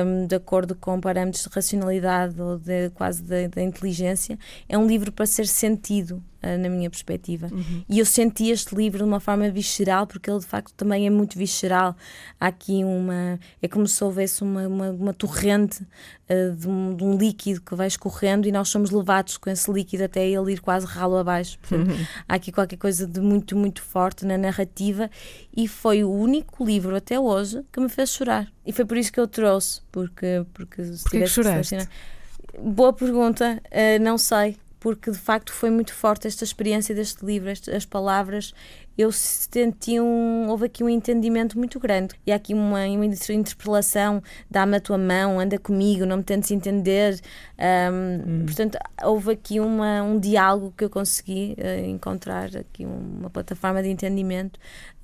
um, 0.05 0.27
de 0.27 0.35
acordo 0.35 0.75
com 0.75 1.01
parâmetros 1.01 1.45
de 1.45 1.49
racionalidade 1.51 2.41
ou 2.41 2.59
de, 2.59 2.91
quase 2.91 3.23
da 3.23 3.63
inteligência. 3.63 4.39
É 4.69 4.77
um 4.77 4.87
livro 4.87 5.13
para 5.13 5.27
ser 5.27 5.47
sentido, 5.47 6.23
na 6.43 6.69
minha 6.69 6.91
perspectiva. 6.91 7.49
Uhum. 7.53 7.85
E 7.89 7.99
eu 7.99 8.07
senti 8.07 8.51
este 8.51 8.75
livro 8.75 8.99
de 8.99 9.05
uma 9.05 9.21
forma 9.21 9.49
visceral, 9.51 10.07
porque 10.07 10.31
ele 10.31 10.41
de 10.41 10.47
facto 10.47 10.73
também 10.75 11.07
é 11.07 11.11
muito 11.11 11.39
visceral. 11.39 11.97
Há 12.41 12.49
aqui 12.49 12.83
uma. 12.85 13.39
É 13.61 13.69
como 13.69 13.87
se 13.87 14.03
houvesse 14.03 14.43
uma, 14.43 14.67
uma, 14.67 14.91
uma 14.91 15.15
torrente 15.15 15.83
uh, 15.83 16.57
de, 16.57 16.69
um, 16.69 16.97
de, 16.97 17.05
um, 17.05 17.17
líquido 17.17 17.61
que 17.61 17.75
vai 17.75 17.87
escorrendo 17.87 18.49
e 18.49 18.53
nós 18.53 18.69
somos 18.69 18.91
levados 18.91 19.37
com 19.37 19.49
esse 19.49 19.71
líquido 19.71 20.05
até 20.05 20.29
ele 20.29 20.53
ir 20.53 20.61
quase 20.61 20.87
ralo 20.87 21.17
abaixo. 21.17 21.59
Portanto, 21.61 21.91
uhum. 21.91 22.07
há 22.29 22.35
aqui 22.35 22.51
qualquer 22.51 22.77
coisa 22.77 23.07
de 23.07 23.21
muito, 23.21 23.57
muito 23.57 23.83
forte 23.83 24.27
na 24.27 24.37
narrativa 24.37 25.11
e 25.57 25.69
foi 25.69 26.03
o 26.03 26.11
único 26.11 26.65
livro 26.65 26.97
até 26.97 27.19
hoje 27.19 27.65
que 27.73 27.81
me 27.81 27.89
fez 27.89 28.11
chorar. 28.11 28.51
E 28.67 28.73
foi 28.73 28.85
por 28.85 28.97
isso 28.97 29.13
que 29.13 29.21
eu 29.21 29.27
trouxe, 29.27 29.81
porque, 29.91 30.45
porque 30.53 30.85
se 30.85 31.03
Porquê 31.03 31.21
que 31.21 31.27
choraste? 31.27 31.89
Boa 32.59 32.93
pergunta, 32.93 33.63
uh, 33.67 34.03
não 34.03 34.19
sei 34.19 34.57
porque 34.83 35.13
de 35.13 35.17
facto 35.17 35.53
foi 35.53 35.71
muito 35.71 35.95
forte 35.95 36.27
esta 36.27 36.43
experiência 36.43 36.93
deste 36.93 37.25
livro, 37.25 37.49
as 37.49 37.87
palavras. 37.87 38.53
Eu 38.99 39.13
senti 39.13 40.01
um. 40.01 40.49
Houve 40.49 40.67
aqui 40.67 40.83
um 40.83 40.89
entendimento 40.89 41.57
muito 41.57 41.79
grande. 41.79 42.17
E 42.27 42.33
há 42.33 42.35
aqui 42.35 42.53
uma, 42.53 42.85
uma 42.87 43.07
interpelação: 43.07 44.21
dá-me 44.51 44.77
a 44.77 44.81
tua 44.81 44.99
mão, 44.99 45.39
anda 45.39 45.57
comigo, 45.57 46.05
não 46.05 46.17
me 46.17 46.25
tentes 46.25 46.51
entender. 46.51 47.21
Um, 47.57 48.41
hum. 48.41 48.45
Portanto, 48.45 48.77
houve 49.05 49.31
aqui 49.31 49.61
uma, 49.61 50.03
um 50.03 50.19
diálogo 50.19 50.75
que 50.77 50.83
eu 50.85 50.91
consegui 50.91 51.57
uh, 51.59 51.87
encontrar, 51.87 52.55
aqui 52.57 52.85
uma 52.85 53.31
plataforma 53.31 53.85
de 53.85 53.89
entendimento. 53.89 54.59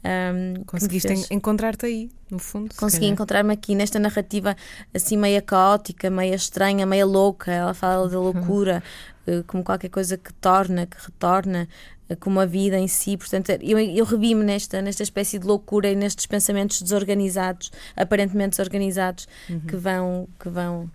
Um, 0.04 0.64
Conseguiste 0.64 1.12
encontrar-te 1.30 1.86
aí, 1.86 2.10
no 2.30 2.38
fundo? 2.38 2.74
Consegui 2.76 3.06
encontrar-me 3.06 3.52
aqui 3.52 3.74
nesta 3.74 3.98
narrativa 3.98 4.56
assim 4.94 5.16
meia 5.16 5.42
caótica, 5.42 6.08
meia 6.08 6.34
estranha, 6.34 6.86
meia 6.86 7.04
louca. 7.04 7.50
Ela 7.50 7.74
fala 7.74 8.08
da 8.08 8.18
loucura, 8.18 8.82
eh, 9.26 9.42
como 9.46 9.64
qualquer 9.64 9.88
coisa 9.88 10.16
que 10.16 10.32
torna, 10.34 10.86
que 10.86 10.96
retorna, 11.04 11.68
eh, 12.08 12.14
como 12.14 12.38
a 12.38 12.46
vida 12.46 12.78
em 12.78 12.86
si. 12.86 13.16
Portanto, 13.16 13.50
eu, 13.60 13.78
eu 13.78 14.04
revi-me 14.04 14.44
nesta, 14.44 14.80
nesta 14.80 15.02
espécie 15.02 15.38
de 15.38 15.46
loucura 15.46 15.90
e 15.90 15.96
nestes 15.96 16.26
pensamentos 16.26 16.80
desorganizados, 16.80 17.72
aparentemente 17.96 18.50
desorganizados, 18.50 19.26
uhum. 19.50 19.60
que 19.60 19.76
vão. 19.76 20.28
Que 20.38 20.48
vão 20.48 20.90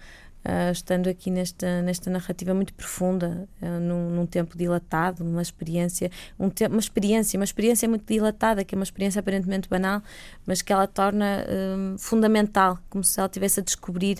uh, 0.46 0.72
estando 0.72 1.10
aqui 1.10 1.32
nesta, 1.32 1.82
nesta 1.82 2.10
narrativa 2.10 2.54
muito 2.54 2.74
profunda, 2.74 3.48
uh, 3.62 3.80
num, 3.80 4.10
num, 4.10 4.26
tempo 4.26 4.58
dilatado, 4.58 5.24
uma 5.24 5.42
experiência, 5.42 6.10
um 6.40 6.50
te 6.50 6.66
uma 6.66 6.80
experiência, 6.80 7.38
uma 7.38 7.44
experiência 7.44 7.88
muito 7.88 8.06
dilatada, 8.06 8.64
que 8.64 8.76
é 8.76 8.78
uma 8.78 8.84
experiência 8.84 9.20
aparentemente 9.20 9.70
banal, 9.70 10.02
mas 10.46 10.62
que 10.62 10.72
ela 10.72 10.88
torna 10.88 11.46
uh, 11.46 11.98
fundamental, 11.98 12.80
como 12.90 13.04
se 13.04 13.20
ela 13.20 13.30
tivesse 13.30 13.60
a 13.60 13.64
descobrir, 13.64 14.18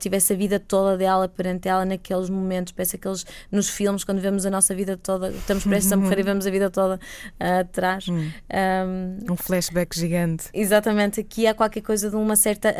tivesse 0.00 0.32
a 0.32 0.36
vida 0.36 0.58
toda 0.58 0.96
dela 0.96 1.28
perante 1.28 1.68
ela 1.68 1.84
naqueles 1.84 2.28
momentos, 2.28 2.72
parece 2.72 2.96
aqueles 2.96 3.24
nos 3.52 3.68
filmes, 3.68 4.02
quando 4.02 4.20
vemos 4.20 4.44
a 4.44 4.50
nossa 4.50 4.74
vida 4.74 4.96
toda, 4.96 5.30
estamos 5.30 5.62
prestes 5.64 5.92
a 5.92 5.96
morrer 5.96 6.18
e 6.18 6.22
vemos 6.24 6.44
a 6.44 6.50
vida 6.50 6.68
toda 6.68 6.98
atrás. 7.38 8.08
Hum. 8.08 8.32
Um, 8.52 9.32
um 9.32 9.36
flashback 9.36 9.96
gigante. 9.96 10.48
Exatamente, 10.52 11.20
aqui 11.20 11.46
há 11.46 11.54
qualquer 11.54 11.82
coisa 11.82 12.10
de 12.10 12.16
uma 12.16 12.34
certa 12.34 12.74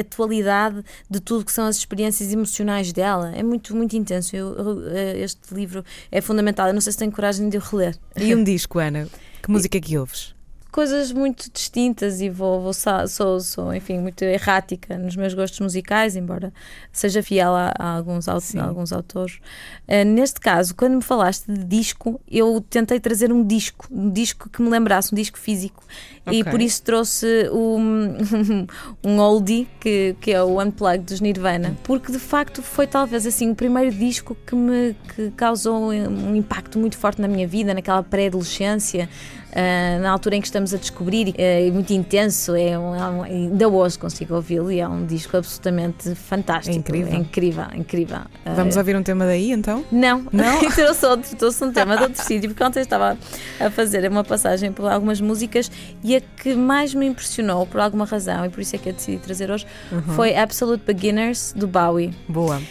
atualidade 0.00 0.82
de 1.08 1.20
tudo 1.20 1.44
que 1.44 1.52
são 1.52 1.66
as 1.66 1.76
experiências 1.90 2.32
emocionais 2.32 2.92
dela. 2.92 3.32
É 3.34 3.42
muito, 3.42 3.74
muito 3.74 3.96
intenso. 3.96 4.36
Eu, 4.36 4.54
eu, 4.54 4.88
eh, 4.90 5.18
este 5.18 5.52
livro 5.52 5.84
é 6.10 6.20
fundamental. 6.20 6.68
Eu 6.68 6.74
não 6.74 6.80
sei 6.80 6.92
se 6.92 6.98
tenho 6.98 7.10
coragem 7.10 7.48
de 7.48 7.56
o 7.56 7.60
reler. 7.60 7.98
E 8.16 8.32
um 8.34 8.44
disco, 8.44 8.78
Ana? 8.78 9.08
Que 9.42 9.50
música 9.50 9.76
é 9.76 9.80
que 9.80 9.98
ouves? 9.98 10.34
Coisas 10.70 11.12
muito 11.12 11.50
distintas 11.52 12.20
e 12.20 12.30
vou, 12.30 12.60
vou 12.60 12.72
sou, 12.72 13.40
sou, 13.40 13.74
enfim, 13.74 13.98
muito 13.98 14.22
errática 14.22 14.96
nos 14.96 15.16
meus 15.16 15.34
gostos 15.34 15.60
musicais, 15.60 16.16
embora 16.16 16.52
seja 16.92 17.22
fiel 17.22 17.54
a, 17.54 17.74
a 17.78 17.96
alguns, 17.96 18.28
a 18.28 18.38
alguns 18.62 18.92
autores. 18.92 19.40
Uh, 19.88 20.04
neste 20.04 20.40
caso, 20.40 20.74
quando 20.74 20.96
me 20.96 21.02
falaste 21.02 21.50
de 21.50 21.64
disco, 21.64 22.20
eu 22.30 22.60
tentei 22.60 23.00
trazer 23.00 23.32
um 23.32 23.44
disco, 23.44 23.86
um 23.90 24.10
disco 24.10 24.48
que 24.48 24.62
me 24.62 24.70
lembrasse, 24.70 25.12
um 25.12 25.16
disco 25.16 25.38
físico, 25.38 25.82
okay. 26.24 26.40
e 26.40 26.44
por 26.44 26.60
isso 26.60 26.82
trouxe 26.82 27.50
um, 27.52 28.16
um 29.04 29.18
oldie, 29.18 29.68
que, 29.80 30.16
que 30.20 30.32
é 30.32 30.42
o 30.42 30.60
Unplugged 30.60 31.04
dos 31.04 31.20
Nirvana, 31.20 31.76
porque 31.82 32.12
de 32.12 32.18
facto 32.18 32.62
foi 32.62 32.86
talvez 32.86 33.26
assim 33.26 33.50
o 33.50 33.54
primeiro 33.54 33.90
disco 33.94 34.36
que 34.46 34.54
me 34.54 34.94
que 35.14 35.30
causou 35.32 35.90
um 35.90 36.34
impacto 36.34 36.78
muito 36.78 36.96
forte 36.96 37.20
na 37.20 37.28
minha 37.28 37.46
vida, 37.46 37.74
naquela 37.74 38.02
pré-adolescência. 38.02 39.08
Uh, 39.50 40.00
na 40.00 40.10
altura 40.10 40.36
em 40.36 40.40
que 40.40 40.46
estamos 40.46 40.72
a 40.72 40.76
descobrir, 40.76 41.34
é 41.36 41.68
muito 41.72 41.92
intenso, 41.92 42.54
é, 42.54 42.78
um, 42.78 42.94
é 42.94 43.10
um, 43.10 43.22
ainda 43.22 43.68
hoje 43.68 43.98
consigo 43.98 44.34
ouvi-lo 44.36 44.70
e 44.70 44.78
é 44.78 44.86
um 44.86 45.04
disco 45.04 45.36
absolutamente 45.36 46.14
fantástico. 46.14 46.76
É 46.76 46.78
incrível. 46.78 47.12
É 47.12 47.16
incrível, 47.16 47.64
incrível. 47.74 48.18
Vamos 48.54 48.76
uh, 48.76 48.78
ouvir 48.78 48.96
um 48.96 49.02
tema 49.02 49.26
daí 49.26 49.50
então? 49.50 49.84
Não, 49.90 50.24
não. 50.32 50.60
trouxe, 50.70 51.04
outro, 51.04 51.36
trouxe 51.36 51.64
um 51.64 51.72
tema 51.72 51.96
de 51.96 52.04
outro 52.04 52.22
sítio, 52.22 52.48
porque 52.50 52.62
ontem 52.62 52.80
estava 52.80 53.18
a 53.58 53.70
fazer 53.70 54.08
uma 54.08 54.22
passagem 54.22 54.70
por 54.70 54.88
algumas 54.88 55.20
músicas 55.20 55.70
e 56.04 56.14
a 56.14 56.20
que 56.20 56.54
mais 56.54 56.94
me 56.94 57.06
impressionou, 57.06 57.66
por 57.66 57.80
alguma 57.80 58.04
razão, 58.04 58.44
e 58.46 58.48
por 58.50 58.60
isso 58.60 58.76
é 58.76 58.78
que 58.78 58.88
eu 58.88 58.92
decidi 58.92 59.18
trazer 59.18 59.50
hoje, 59.50 59.66
uhum. 59.90 60.14
foi 60.14 60.36
Absolute 60.36 60.84
Beginners 60.84 61.52
do 61.56 61.66
Bowie. 61.66 62.14
Boa. 62.28 62.62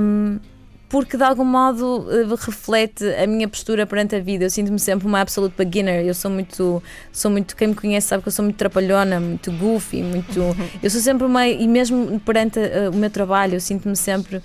Um, 0.00 0.38
porque 0.88 1.16
de 1.16 1.22
algum 1.24 1.44
modo 1.44 2.06
eh, 2.10 2.24
reflete 2.38 3.04
a 3.14 3.26
minha 3.26 3.48
postura 3.48 3.86
perante 3.86 4.14
a 4.16 4.20
vida. 4.20 4.44
Eu 4.44 4.50
sinto-me 4.50 4.78
sempre 4.78 5.06
uma 5.06 5.20
absolute 5.20 5.54
beginner. 5.56 6.04
Eu 6.04 6.14
sou 6.14 6.30
muito, 6.30 6.82
sou 7.12 7.30
muito, 7.30 7.56
quem 7.56 7.68
me 7.68 7.74
conhece 7.74 8.08
sabe 8.08 8.22
que 8.22 8.28
eu 8.28 8.32
sou 8.32 8.44
muito 8.44 8.56
trapalhona, 8.56 9.18
muito 9.18 9.50
goofy, 9.52 10.02
muito. 10.02 10.40
Eu 10.82 10.90
sou 10.90 11.00
sempre 11.00 11.26
uma, 11.26 11.46
e 11.48 11.66
mesmo 11.66 12.20
perante 12.20 12.58
uh, 12.58 12.90
o 12.92 12.96
meu 12.96 13.08
trabalho, 13.08 13.54
eu 13.54 13.60
sinto-me 13.60 13.96
sempre 13.96 14.36
uh, 14.36 14.42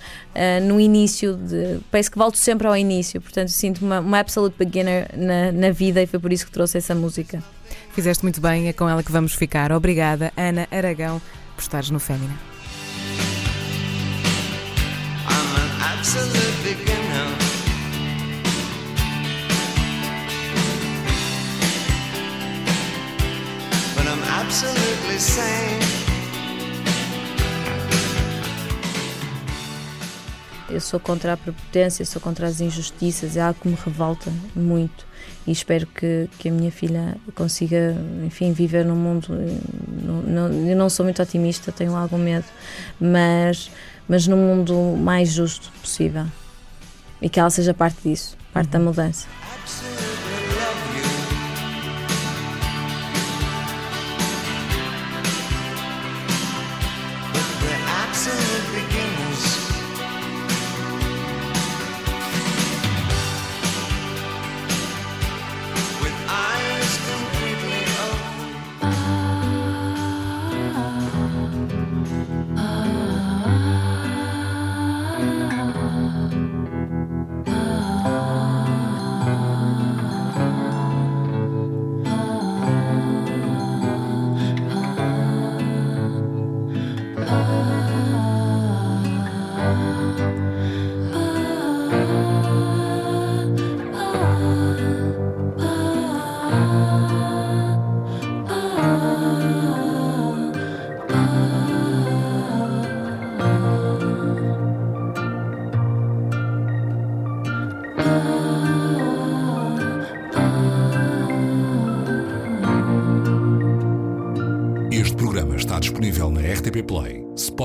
no 0.66 0.80
início, 0.80 1.34
de, 1.36 1.78
parece 1.90 2.10
que 2.10 2.16
volto 2.16 2.38
sempre 2.38 2.66
ao 2.66 2.76
início. 2.76 3.20
Portanto, 3.20 3.48
sinto-me 3.48 3.86
uma, 3.86 4.00
uma 4.00 4.18
absolute 4.18 4.54
beginner 4.58 5.08
na, 5.16 5.52
na 5.52 5.70
vida 5.70 6.02
e 6.02 6.06
foi 6.06 6.18
por 6.18 6.32
isso 6.32 6.46
que 6.46 6.52
trouxe 6.52 6.78
essa 6.78 6.94
música. 6.94 7.42
Fizeste 7.92 8.24
muito 8.24 8.40
bem, 8.40 8.68
é 8.68 8.72
com 8.72 8.88
ela 8.88 9.02
que 9.02 9.12
vamos 9.12 9.34
ficar. 9.34 9.72
Obrigada, 9.72 10.32
Ana 10.36 10.66
Aragão, 10.70 11.20
por 11.54 11.62
estares 11.62 11.90
no 11.90 12.00
Fémina. 12.00 12.49
Absolutely 24.50 25.20
sane. 25.20 25.80
Eu 30.68 30.80
sou 30.80 30.98
contra 30.98 31.34
a 31.34 31.36
prepotência, 31.36 32.04
sou 32.04 32.20
contra 32.20 32.48
as 32.48 32.60
injustiças, 32.60 33.36
é 33.36 33.40
algo 33.40 33.60
que 33.60 33.68
me 33.68 33.76
revolta 33.76 34.32
muito 34.54 35.06
e 35.46 35.52
espero 35.52 35.86
que, 35.86 36.28
que 36.38 36.48
a 36.48 36.52
minha 36.52 36.70
filha 36.72 37.16
consiga, 37.34 37.96
enfim, 38.24 38.52
viver 38.52 38.84
num 38.84 38.96
mundo. 38.96 39.28
Não, 39.88 40.22
não, 40.22 40.68
eu 40.68 40.76
não 40.76 40.90
sou 40.90 41.04
muito 41.04 41.22
otimista, 41.22 41.70
tenho 41.70 41.94
algum 41.94 42.18
medo, 42.18 42.46
mas 43.00 43.70
mas 44.08 44.26
no 44.26 44.36
mundo 44.36 44.96
mais 44.98 45.30
justo 45.30 45.70
possível. 45.80 46.26
E 47.22 47.28
que 47.28 47.38
ela 47.38 47.50
seja 47.50 47.72
parte 47.72 47.98
disso, 48.02 48.36
parte 48.52 48.66
uhum. 48.66 48.72
da 48.72 48.78
mudança. 48.80 49.28
since 58.20 58.36
it 58.36 58.86
beginning. 58.86 59.19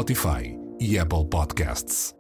Spotify 0.06 0.56
e 0.80 1.00
Apple 1.00 1.26
Podcasts. 1.26 2.15